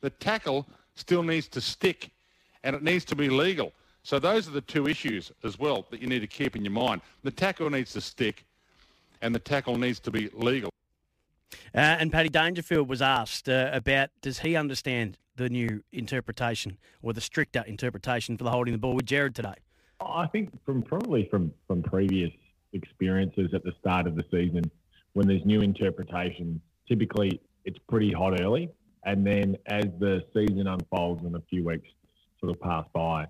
[0.00, 2.10] the tackle still needs to stick
[2.64, 3.72] and it needs to be legal.
[4.02, 6.72] So those are the two issues as well that you need to keep in your
[6.72, 7.02] mind.
[7.22, 8.44] The tackle needs to stick
[9.20, 10.70] and the tackle needs to be legal.
[11.74, 17.12] Uh, and Paddy Dangerfield was asked uh, about does he understand the new interpretation or
[17.12, 19.54] the stricter interpretation for the holding the ball with Jared today?
[20.00, 22.32] I think from probably from from previous
[22.72, 24.70] experiences at the start of the season
[25.16, 26.60] when there's new interpretations.
[26.86, 28.68] Typically, it's pretty hot early,
[29.04, 31.88] and then as the season unfolds and a few weeks
[32.38, 33.26] sort of pass by,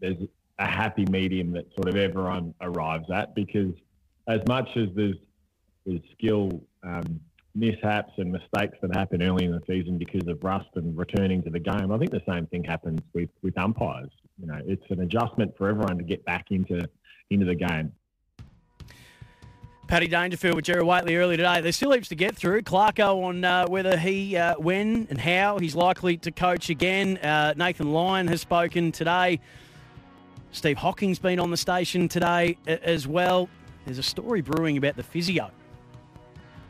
[0.00, 0.16] there's
[0.58, 3.74] a happy medium that sort of everyone arrives at because
[4.28, 5.16] as much as there's
[5.84, 7.20] there's skill um,
[7.54, 11.50] mishaps and mistakes that happen early in the season because of rust and returning to
[11.50, 14.10] the game, I think the same thing happens with, with umpires.
[14.38, 16.88] You know, it's an adjustment for everyone to get back into
[17.30, 17.92] into the game.
[19.88, 21.62] Paddy Dangerfield with Jerry Whateley earlier today.
[21.62, 22.60] There's still heaps to get through.
[22.60, 27.16] Clarko on uh, whether he, uh, when and how he's likely to coach again.
[27.16, 29.40] Uh, Nathan Lyon has spoken today.
[30.52, 33.48] Steve Hocking's been on the station today as well.
[33.86, 35.50] There's a story brewing about the physio.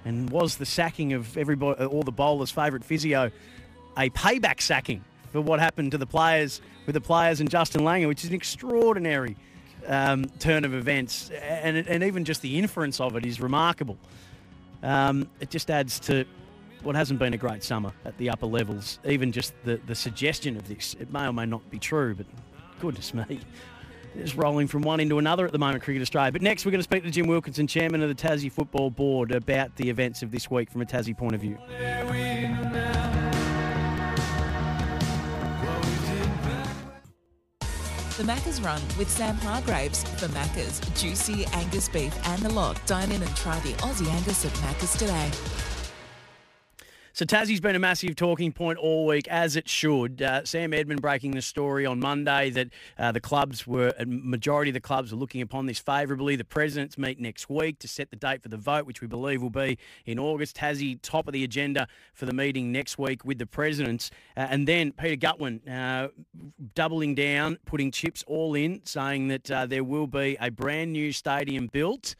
[0.04, 3.32] And was the sacking of everybody, all the bowlers' favourite physio
[3.96, 8.06] a payback sacking for what happened to the players with the players and Justin Langer,
[8.06, 9.36] which is an extraordinary
[9.86, 13.98] um, turn of events, and, and even just the inference of it is remarkable.
[14.82, 16.24] Um, it just adds to
[16.82, 18.98] what hasn't been a great summer at the upper levels.
[19.04, 22.26] Even just the, the suggestion of this, it may or may not be true, but
[22.80, 23.40] goodness me.
[24.14, 26.32] It's rolling from one into another at the moment, Cricket Australia.
[26.32, 29.32] But next, we're going to speak to Jim Wilkinson, chairman of the Tassie Football Board,
[29.32, 31.58] about the events of this week from a Tassie point of view.
[38.18, 42.76] The Macca's Run with Sam Hargreaves for Macca's juicy Angus beef and the lot.
[42.84, 45.30] Dine in and try the Aussie Angus at Macca's today.
[47.18, 50.22] So Tassie's been a massive talking point all week, as it should.
[50.22, 54.70] Uh, Sam Edmund breaking the story on Monday that uh, the clubs were, a majority
[54.70, 56.36] of the clubs were looking upon this favourably.
[56.36, 59.42] The presidents meet next week to set the date for the vote, which we believe
[59.42, 60.58] will be in August.
[60.58, 64.68] Tassie top of the agenda for the meeting next week with the presidents, uh, and
[64.68, 66.10] then Peter Gutwein uh,
[66.76, 71.10] doubling down, putting chips all in, saying that uh, there will be a brand new
[71.10, 72.14] stadium built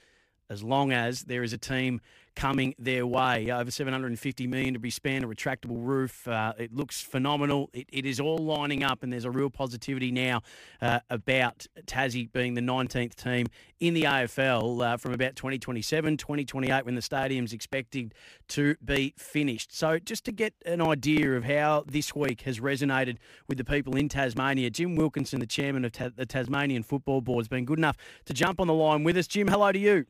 [0.50, 2.00] as long as there is a team
[2.38, 3.51] coming their way.
[3.51, 6.29] Over 750 million to be spent, a retractable roof.
[6.29, 7.68] Uh, it looks phenomenal.
[7.72, 10.42] It, it is all lining up, and there's a real positivity now
[10.81, 13.48] uh, about Tassie being the 19th team
[13.81, 18.14] in the AFL uh, from about 2027, 2028, when the stadium's expected
[18.46, 19.77] to be finished.
[19.77, 23.16] So, just to get an idea of how this week has resonated
[23.48, 27.42] with the people in Tasmania, Jim Wilkinson, the chairman of Ta- the Tasmanian Football Board,
[27.42, 27.96] has been good enough
[28.27, 29.27] to jump on the line with us.
[29.27, 30.07] Jim, hello to you.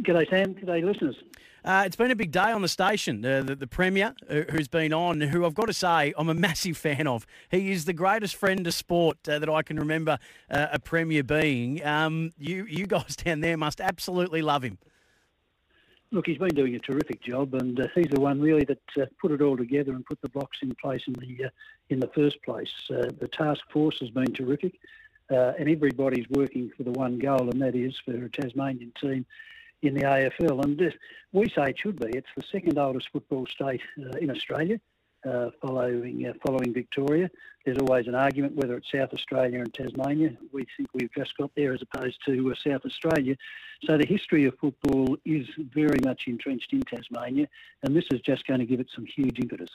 [0.00, 0.54] G'day, Sam.
[0.54, 1.16] G'day, listeners.
[1.64, 3.24] Uh, it's been a big day on the station.
[3.24, 6.34] Uh, the, the, Premier, uh, who's been on, who I've got to say I'm a
[6.34, 7.24] massive fan of.
[7.50, 10.18] He is the greatest friend to sport uh, that I can remember
[10.50, 11.84] uh, a Premier being.
[11.84, 14.78] Um, you, you guys down there must absolutely love him.
[16.10, 18.78] Look, he's been doing a terrific job, and uh, he's the one really that
[19.18, 21.50] put it all together and put the blocks in place in the
[21.88, 22.72] in the first place.
[22.88, 24.74] the task force has been terrific,
[25.30, 29.24] and everybody's working for the one goal, and that is for a Tasmanian team
[29.82, 30.64] in the AFL.
[30.64, 30.94] And this,
[31.32, 32.10] we say it should be.
[32.16, 34.80] It's the second oldest football state uh, in Australia,
[35.28, 37.30] uh, following uh, following Victoria.
[37.64, 40.36] There's always an argument whether it's South Australia and Tasmania.
[40.52, 43.36] We think we've just got there as opposed to uh, South Australia.
[43.84, 47.48] So the history of football is very much entrenched in Tasmania,
[47.82, 49.70] and this is just going to give it some huge impetus.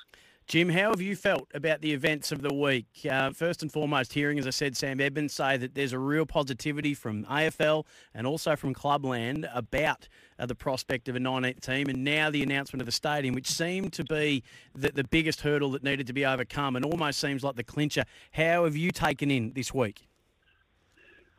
[0.47, 2.87] Jim, how have you felt about the events of the week?
[3.11, 6.25] Uh, first and foremost, hearing, as I said, Sam Edmonds say that there's a real
[6.25, 10.07] positivity from AFL and also from Clubland about
[10.39, 13.51] uh, the prospect of a 19th team, and now the announcement of the stadium, which
[13.51, 14.41] seemed to be
[14.73, 18.05] the, the biggest hurdle that needed to be overcome and almost seems like the clincher.
[18.31, 20.07] How have you taken in this week?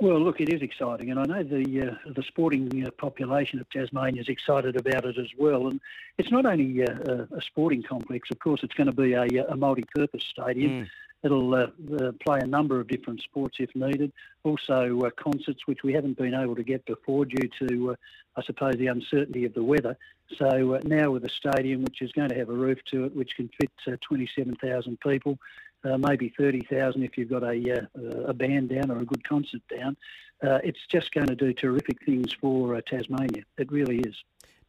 [0.00, 3.68] Well, look, it is exciting, and I know the uh, the sporting uh, population of
[3.68, 5.66] Tasmania is excited about it as well.
[5.66, 5.80] And
[6.18, 9.56] it's not only uh, a sporting complex; of course, it's going to be a, a
[9.56, 10.70] multi-purpose stadium.
[10.84, 10.88] Mm.
[11.24, 11.66] It'll uh,
[12.00, 14.12] uh, play a number of different sports if needed.
[14.44, 17.96] Also, uh, concerts, which we haven't been able to get before due to,
[18.36, 19.96] I suppose, the uncertainty of the weather.
[20.36, 23.34] So now with a stadium which is going to have a roof to it, which
[23.34, 25.38] can fit 27,000 people,
[25.84, 29.62] uh, maybe 30,000 if you've got a, uh, a band down or a good concert
[29.74, 29.96] down.
[30.42, 33.44] Uh, it's just going to do terrific things for uh, Tasmania.
[33.56, 34.14] It really is.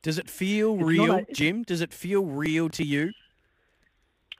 [0.02, 1.64] Does it feel it's real, a, Jim?
[1.64, 3.12] Does it feel real to you?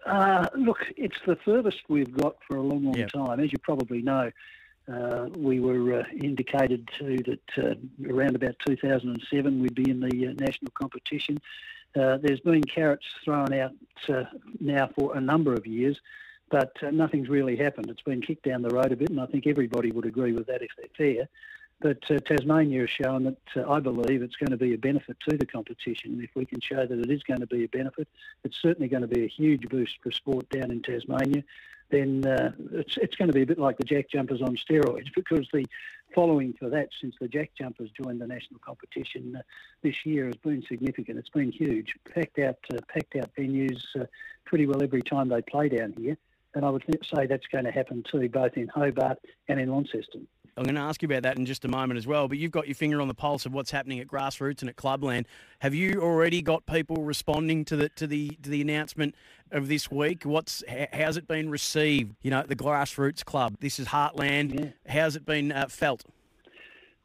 [0.06, 3.12] Uh, look, it's the furthest we've got for a long, long yep.
[3.12, 3.40] time.
[3.40, 4.32] As you probably know,
[4.92, 7.78] uh, we were indicated to that
[8.10, 11.38] around about 2007 we'd be in the national competition.
[11.94, 13.74] there's been carrots thrown out
[14.60, 16.00] now for a number of years
[16.50, 17.90] but uh, nothing's really happened.
[17.90, 20.48] It's been kicked down the road a bit, and I think everybody would agree with
[20.48, 21.30] that if they're fair.
[21.82, 25.18] But uh, Tasmania has shown that uh, I believe it's going to be a benefit
[25.30, 26.20] to the competition.
[26.22, 28.08] If we can show that it is going to be a benefit,
[28.44, 31.44] it's certainly going to be a huge boost for sport down in Tasmania.
[31.90, 35.08] Then uh, it's it's going to be a bit like the jack jumpers on steroids
[35.16, 35.66] because the
[36.14, 39.42] following for that since the Jack Jumpers joined the national competition uh,
[39.82, 41.20] this year has been significant.
[41.20, 41.96] It's been huge.
[42.14, 44.06] Packed out, uh, packed out venues uh,
[44.46, 46.18] pretty well every time they play down here.
[46.60, 46.84] And I would
[47.16, 50.28] say that's going to happen too, both in Hobart and in Launceston.
[50.58, 52.28] I'm going to ask you about that in just a moment as well.
[52.28, 54.76] But you've got your finger on the pulse of what's happening at grassroots and at
[54.76, 55.26] clubland.
[55.60, 59.16] Have you already got people responding to the to the to the announcement
[59.52, 60.24] of this week?
[60.24, 62.14] What's how's it been received?
[62.24, 63.56] You know, the grassroots club.
[63.62, 64.60] This is Heartland.
[64.60, 64.94] Yeah.
[64.94, 66.04] How's it been uh, felt?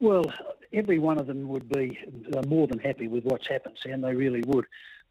[0.00, 0.24] Well,
[0.72, 1.96] every one of them would be
[2.36, 4.00] uh, more than happy with what's happened, Sam.
[4.00, 4.64] They really would.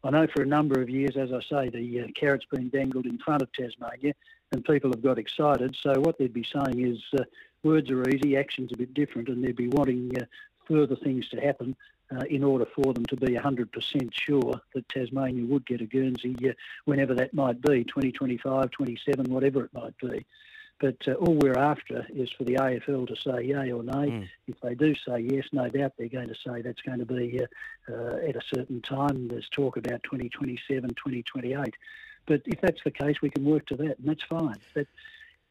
[0.04, 3.06] I know for a number of years, as I say, the uh, carrot's been dangled
[3.06, 4.14] in front of Tasmania,
[4.52, 5.74] and people have got excited.
[5.80, 7.24] So what they'd be saying is, uh,
[7.62, 10.26] words are easy, action's a bit different, and they'd be wanting uh,
[10.68, 11.74] further things to happen
[12.14, 16.36] uh, in order for them to be 100% sure that Tasmania would get a Guernsey
[16.46, 16.52] uh,
[16.84, 20.26] whenever that might be, 2025, 27, whatever it might be.
[20.84, 24.10] But uh, all we're after is for the AFL to say yay or nay.
[24.10, 24.28] Mm.
[24.46, 27.40] If they do say yes, no doubt they're going to say that's going to be
[27.40, 27.46] uh,
[27.90, 29.28] uh, at a certain time.
[29.28, 31.74] There's talk about 2027, 2028.
[32.26, 34.58] But if that's the case, we can work to that, and that's fine.
[34.74, 34.86] But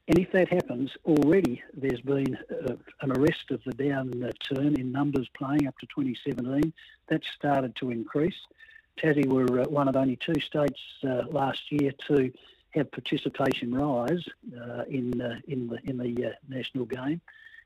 [0.07, 4.75] and if that happens, already there's been uh, an arrest of the down uh, turn
[4.75, 6.71] in numbers playing up to 2017.
[7.07, 8.37] That's started to increase.
[8.99, 12.31] Tassie were uh, one of only two states uh, last year to
[12.73, 14.23] have participation rise
[14.59, 17.21] uh, in uh, in the in the national game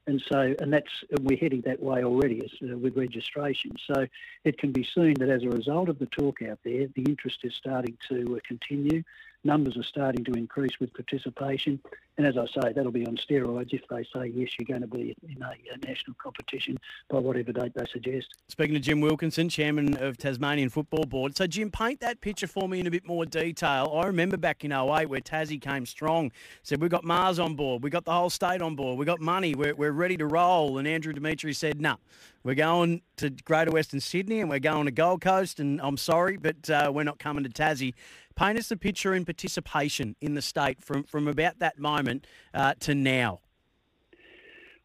[0.07, 3.71] and so and that's we're heading that way already uh, with registration.
[3.85, 4.07] So
[4.45, 7.39] it can be seen that as a result of the talk out there, the interest
[7.43, 9.03] is starting to uh, continue
[9.43, 11.79] numbers are starting to increase with participation.
[12.17, 14.87] And as I say, that'll be on steroids if they say, yes, you're going to
[14.87, 16.77] be in a, a national competition
[17.09, 18.27] by whatever date they suggest.
[18.47, 21.37] Speaking to Jim Wilkinson, Chairman of Tasmanian Football Board.
[21.37, 23.91] So, Jim, paint that picture for me in a bit more detail.
[23.93, 26.31] I remember back in 08 where Tassie came strong,
[26.63, 29.21] said, we've got Mars on board, we've got the whole state on board, we've got
[29.21, 30.79] money, we're, we're ready to roll.
[30.79, 31.95] And Andrew Demetriou said, no, nah,
[32.43, 35.59] we're going to Greater Western Sydney and we're going to Gold Coast.
[35.59, 37.93] And I'm sorry, but uh, we're not coming to Tassie.
[38.37, 42.75] Paint us a picture in participation in the state from, from about that moment uh,
[42.81, 43.39] to now.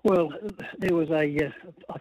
[0.02, 0.32] Well,
[0.78, 1.46] there was a.
[1.46, 1.94] Uh,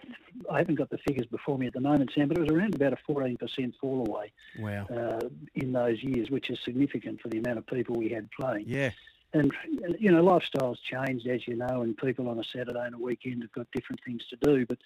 [0.49, 2.73] I haven't got the figures before me at the moment, Sam, but it was around
[2.73, 4.85] about a 14% fall away wow.
[4.85, 8.63] Uh, in those years, which is significant for the amount of people we had playing.
[8.65, 8.91] Yeah.
[9.33, 9.51] And,
[9.99, 13.43] you know, lifestyles changed, as you know, and people on a Saturday and a weekend
[13.43, 14.77] have got different things to do, but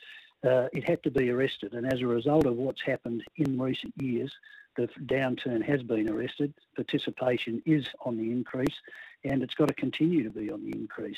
[0.47, 1.73] uh, it had to be arrested.
[1.73, 4.31] And as a result of what's happened in recent years,
[4.75, 6.53] the downturn has been arrested.
[6.75, 8.75] Participation is on the increase,
[9.23, 11.17] and it's got to continue to be on the increase.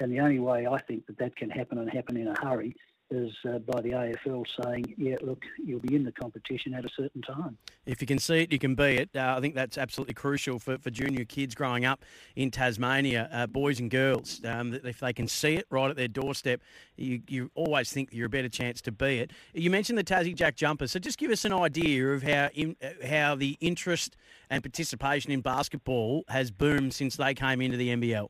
[0.00, 2.76] And the only way I think that that can happen and happen in a hurry
[3.10, 6.88] is uh, by the AFL saying, yeah, look, you'll be in the competition at a
[6.96, 7.56] certain time.
[7.84, 9.10] If you can see it, you can be it.
[9.14, 12.04] Uh, I think that's absolutely crucial for, for junior kids growing up
[12.34, 14.40] in Tasmania, uh, boys and girls.
[14.44, 16.60] Um, if they can see it right at their doorstep,
[16.96, 19.30] you, you always think you're a better chance to be it.
[19.54, 22.76] You mentioned the Tassie Jack Jumpers, so just give us an idea of how, in,
[22.82, 24.16] uh, how the interest
[24.50, 28.28] and participation in basketball has boomed since they came into the NBL.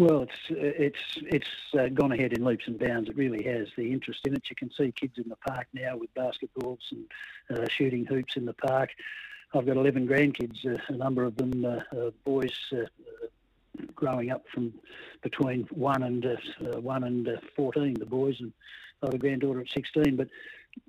[0.00, 3.10] Well, it's it's it's uh, gone ahead in leaps and bounds.
[3.10, 3.68] It really has.
[3.76, 7.04] The interest in it, you can see kids in the park now with basketballs and
[7.50, 8.92] uh, shooting hoops in the park.
[9.52, 12.86] I've got 11 grandkids, uh, a number of them uh, uh, boys uh,
[13.94, 14.72] growing up from
[15.22, 16.26] between one and
[16.76, 17.92] one and 14.
[17.92, 18.54] The boys and
[19.02, 20.28] I have a granddaughter at 16, but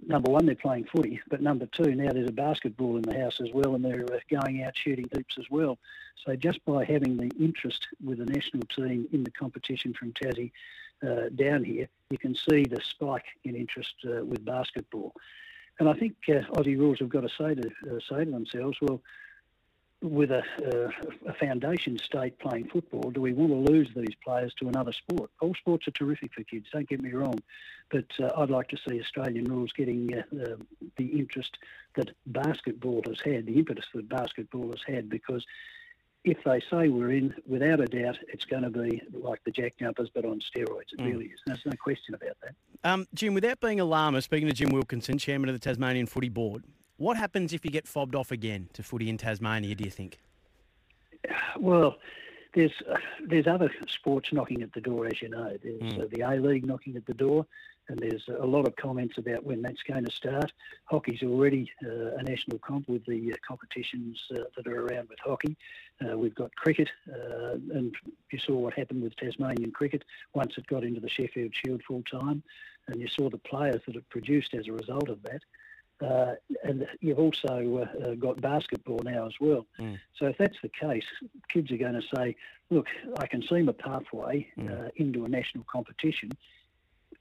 [0.05, 3.39] number one, they're playing footy, but number two, now there's a basketball in the house
[3.41, 5.77] as well, and they're uh, going out shooting hoops as well.
[6.25, 10.51] So just by having the interest with the national team in the competition from Tassie
[11.07, 15.13] uh, down here, you can see the spike in interest uh, with basketball.
[15.79, 18.77] And I think uh, Aussie rules have got to say to uh, say to themselves,
[18.81, 19.01] well,
[20.01, 20.89] with a, uh,
[21.27, 25.29] a, foundation state playing football, do we want to lose these players to another sport?
[25.41, 27.39] All sports are terrific for kids, don't get me wrong,
[27.91, 30.55] but uh, I'd like to see Australian rules getting uh,
[30.97, 31.57] the interest
[31.95, 35.45] that basketball has had, the impetus that basketball has had, because
[36.23, 39.73] if they say we're in, without a doubt, it's going to be like the Jack
[39.79, 40.93] Jumpers, but on steroids.
[40.93, 41.05] It mm.
[41.05, 41.39] really is.
[41.45, 42.53] There's no question about that.
[42.83, 46.63] Um, Jim, without being alarmist, speaking to Jim Wilkinson, chairman of the Tasmanian Footy Board,
[47.01, 50.19] what happens if you get fobbed off again to footy in Tasmania, do you think?
[51.59, 51.97] Well,
[52.53, 52.97] there's uh,
[53.27, 55.57] there's other sports knocking at the door, as you know.
[55.63, 56.03] There's mm.
[56.03, 57.45] uh, the A League knocking at the door,
[57.89, 60.51] and there's a lot of comments about when that's going to start.
[60.85, 65.19] Hockey's already uh, a national comp with the uh, competitions uh, that are around with
[65.23, 65.57] hockey.
[66.03, 66.89] Uh, we've got cricket,
[67.73, 67.95] and
[68.31, 70.03] you saw what happened with Tasmanian cricket
[70.35, 72.43] once it got into the Sheffield Shield full time,
[72.87, 75.41] and you saw the players that it produced as a result of that.
[76.01, 76.33] Uh,
[76.63, 79.67] and you've also uh, uh, got basketball now as well.
[79.79, 79.99] Mm.
[80.17, 81.05] So if that's the case,
[81.49, 82.35] kids are going to say,
[82.69, 82.87] look,
[83.19, 84.71] I can see my pathway mm.
[84.71, 86.31] Uh, into a national competition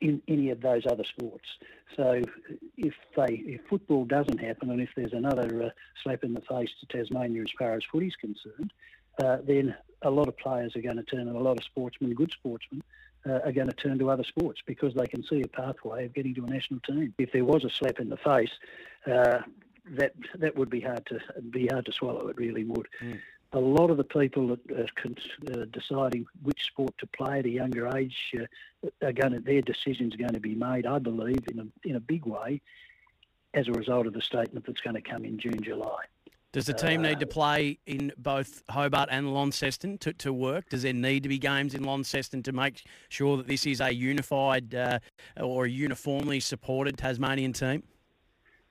[0.00, 1.44] in any of those other sports.
[1.96, 2.22] So
[2.76, 5.70] if they if football doesn't happen and if there's another uh,
[6.02, 8.72] slap in the face to Tasmania as far as footy's concerned,
[9.22, 12.14] uh, then a lot of players are going to turn and a lot of sportsmen,
[12.14, 12.82] good sportsmen,
[13.28, 16.14] uh, are going to turn to other sports because they can see a pathway of
[16.14, 17.14] getting to a national team.
[17.18, 18.52] If there was a slap in the face,
[19.06, 19.38] uh,
[19.92, 22.28] that that would be hard to be hard to swallow.
[22.28, 22.86] It really would.
[23.02, 23.18] Mm.
[23.52, 27.50] A lot of the people that are uh, deciding which sport to play at a
[27.50, 31.40] younger age uh, are going to, their decisions are going to be made, I believe,
[31.50, 32.60] in a in a big way,
[33.54, 36.04] as a result of the statement that's going to come in June, July.
[36.52, 40.68] Does the team need to play in both Hobart and Launceston to, to work?
[40.68, 43.94] Does there need to be games in Launceston to make sure that this is a
[43.94, 44.98] unified uh,
[45.40, 47.84] or a uniformly supported Tasmanian team?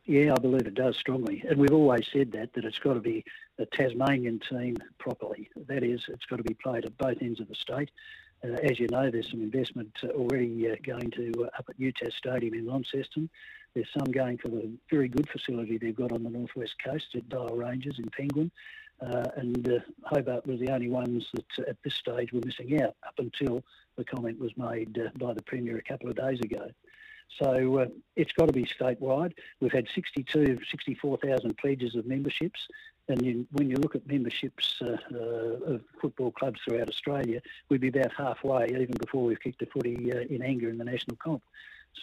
[0.04, 1.42] Yeah, I believe it does strongly.
[1.48, 3.24] And we've always said that, that it's got to be
[3.60, 5.50] a Tasmanian team properly.
[5.68, 7.92] That is, it's got to be played at both ends of the state.
[8.44, 11.80] Uh, as you know, there's some investment uh, already uh, going to uh, up at
[11.80, 13.30] UTAS Stadium in Launceston.
[13.74, 17.30] There's some going for the very good facility they've got on the northwest coast at
[17.30, 18.52] Dial Ranges in Penguin.
[19.02, 22.82] Uh, and uh, Hobart were the only ones that uh, at this stage were missing
[22.82, 23.64] out up until
[23.96, 26.70] the comment was made uh, by the Premier a couple of days ago.
[27.42, 29.34] So uh, it's got to be statewide.
[29.62, 32.68] We've had 62, 64,000 pledges of memberships.
[33.08, 34.98] And you, when you look at memberships uh,
[35.66, 40.12] of football clubs throughout Australia, we'd be about halfway even before we've kicked a footy
[40.30, 41.42] in anger in the national comp.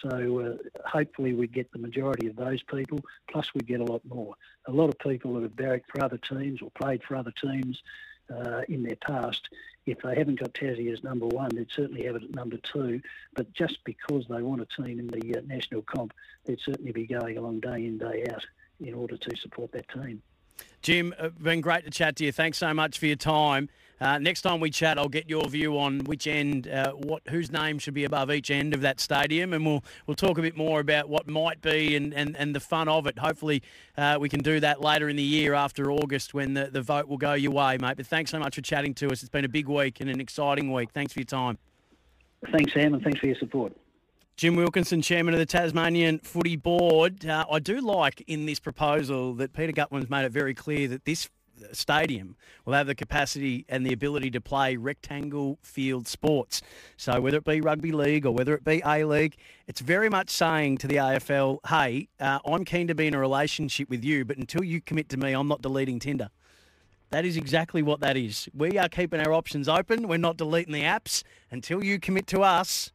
[0.02, 4.02] So uh, hopefully we get the majority of those people, plus we get a lot
[4.04, 4.34] more.
[4.66, 7.82] A lot of people that have barracked for other teams or played for other teams
[8.30, 9.48] uh, in their past,
[9.86, 13.00] if they haven't got Tassie as number one, they'd certainly have it at number two.
[13.34, 16.12] But just because they want a team in the uh, national comp,
[16.44, 18.44] they'd certainly be going along day in, day out
[18.80, 20.22] in order to support that team.
[20.82, 22.32] Jim, uh, been great to chat to you.
[22.32, 23.68] Thanks so much for your time.
[24.00, 27.50] Uh, next time we chat, I'll get your view on which end, uh, what whose
[27.50, 30.56] name should be above each end of that stadium, and we'll we'll talk a bit
[30.56, 33.18] more about what might be and, and, and the fun of it.
[33.18, 33.62] Hopefully,
[33.96, 37.08] uh, we can do that later in the year after August when the, the vote
[37.08, 37.96] will go your way, mate.
[37.96, 39.22] But thanks so much for chatting to us.
[39.22, 40.90] It's been a big week and an exciting week.
[40.92, 41.56] Thanks for your time.
[42.52, 43.72] Thanks, Sam, and thanks for your support.
[44.36, 47.24] Jim Wilkinson, chairman of the Tasmanian Footy Board.
[47.24, 51.06] Uh, I do like in this proposal that Peter Gutwein's made it very clear that
[51.06, 51.30] this
[51.72, 56.62] stadium will have the capacity and the ability to play rectangle field sports.
[56.96, 59.36] So whether it be rugby league or whether it be A League,
[59.66, 63.18] it's very much saying to the AFL, hey, uh, I'm keen to be in a
[63.18, 66.30] relationship with you, but until you commit to me, I'm not deleting Tinder.
[67.10, 68.48] That is exactly what that is.
[68.52, 70.08] We are keeping our options open.
[70.08, 72.92] We're not deleting the apps until you commit to us.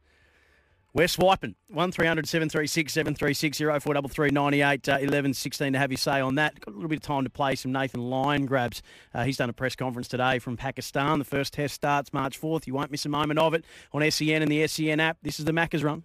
[0.94, 1.54] We're swiping.
[1.68, 6.60] 1300 736 736 0433 98 uh, 11 16 to have you say on that.
[6.60, 8.82] Got a little bit of time to play some Nathan Lyon grabs.
[9.14, 11.18] Uh, he's done a press conference today from Pakistan.
[11.18, 12.66] The first test starts March 4th.
[12.66, 15.16] You won't miss a moment of it on SEN and the SEN app.
[15.22, 16.02] This is the Macca's Run.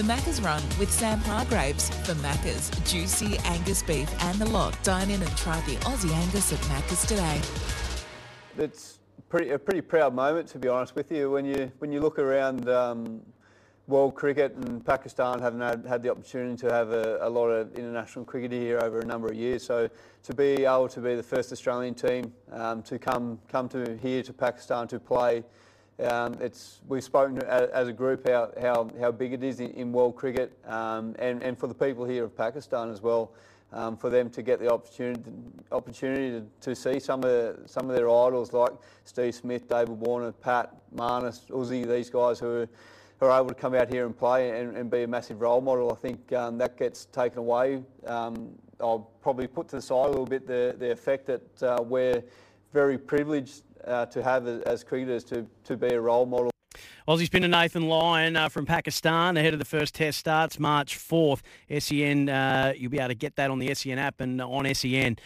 [0.00, 4.82] The Macca's Run with Sam Hargreaves for Macca's juicy Angus beef and the lot.
[4.82, 7.38] Dine in and try the Aussie Angus at Macca's today.
[8.56, 8.98] It's
[9.28, 12.18] pretty, a pretty proud moment, to be honest with you, when you when you look
[12.18, 13.20] around um,
[13.88, 17.74] world cricket and Pakistan haven't had, had the opportunity to have a, a, lot of
[17.74, 19.62] international cricket here over a number of years.
[19.62, 19.90] So
[20.22, 24.22] to be able to be the first Australian team um, to come come to here
[24.22, 25.44] to Pakistan to play
[26.02, 30.16] um, it's, we've spoken as a group how, how, how big it is in, world
[30.16, 33.32] cricket um, and, and for the people here of Pakistan as well,
[33.72, 35.22] um, for them to get the opportunity,
[35.72, 38.72] opportunity to, to see some of, some of their idols like
[39.04, 42.68] Steve Smith, David Warner, Pat, Marnus, Uzi, these guys who are,
[43.20, 45.60] who are able to come out here and play and, and be a massive role
[45.60, 45.92] model.
[45.92, 47.82] I think um, that gets taken away.
[48.06, 51.82] Um, I'll probably put to the side a little bit the, the effect that uh,
[51.82, 52.22] we're
[52.72, 56.50] very privileged uh, to have as cricketers to, to be a role model.
[57.08, 61.40] Aussie spinner Nathan Lyon uh, from Pakistan ahead of the first test starts March 4th.
[61.78, 65.16] SEN, uh, you'll be able to get that on the SEN app and on SEN.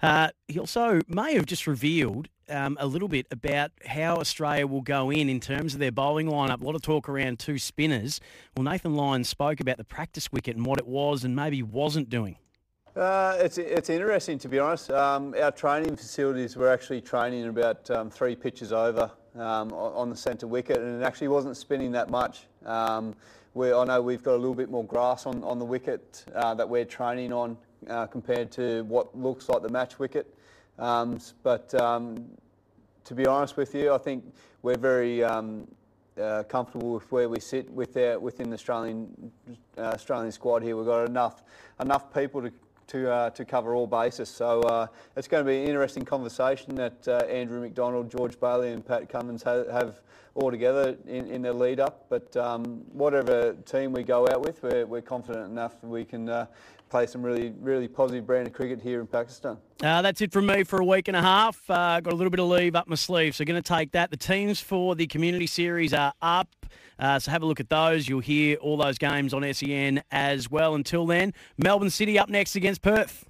[0.00, 4.82] Uh, he also may have just revealed um, a little bit about how Australia will
[4.82, 6.60] go in in terms of their bowling lineup.
[6.60, 8.20] A lot of talk around two spinners.
[8.56, 12.10] Well, Nathan Lyon spoke about the practice wicket and what it was and maybe wasn't
[12.10, 12.36] doing.
[12.96, 14.88] Uh, it's, it's interesting to be honest.
[14.90, 20.16] Um, our training facilities were actually training about um, three pitches over um, on the
[20.16, 22.46] centre wicket and it actually wasn't spinning that much.
[22.64, 23.16] Um,
[23.56, 26.68] I know we've got a little bit more grass on, on the wicket uh, that
[26.68, 27.56] we're training on
[27.88, 30.32] uh, compared to what looks like the match wicket.
[30.78, 32.24] Um, but um,
[33.04, 34.24] to be honest with you, I think
[34.62, 39.32] we're very uh, comfortable with where we sit with our, within the Australian
[39.76, 40.76] uh, Australian squad here.
[40.76, 41.42] We've got enough
[41.80, 42.52] enough people to
[42.88, 44.28] to uh, to cover all bases.
[44.28, 48.72] So uh, it's going to be an interesting conversation that uh, Andrew McDonald, George Bailey,
[48.72, 50.00] and Pat Cummins have, have
[50.34, 52.06] all together in, in the lead up.
[52.08, 56.28] But um, whatever team we go out with, we're, we're confident enough that we can
[56.28, 56.46] uh,
[56.90, 59.56] play some really really positive brand of cricket here in Pakistan.
[59.82, 61.58] Uh, that's it from me for a week and a half.
[61.68, 64.10] Uh, got a little bit of leave up my sleeve, so going to take that.
[64.10, 66.48] The teams for the community series are up.
[66.98, 68.08] Uh, so have a look at those.
[68.08, 70.74] You'll hear all those games on SEN as well.
[70.74, 73.24] Until then, Melbourne City up next against Perth.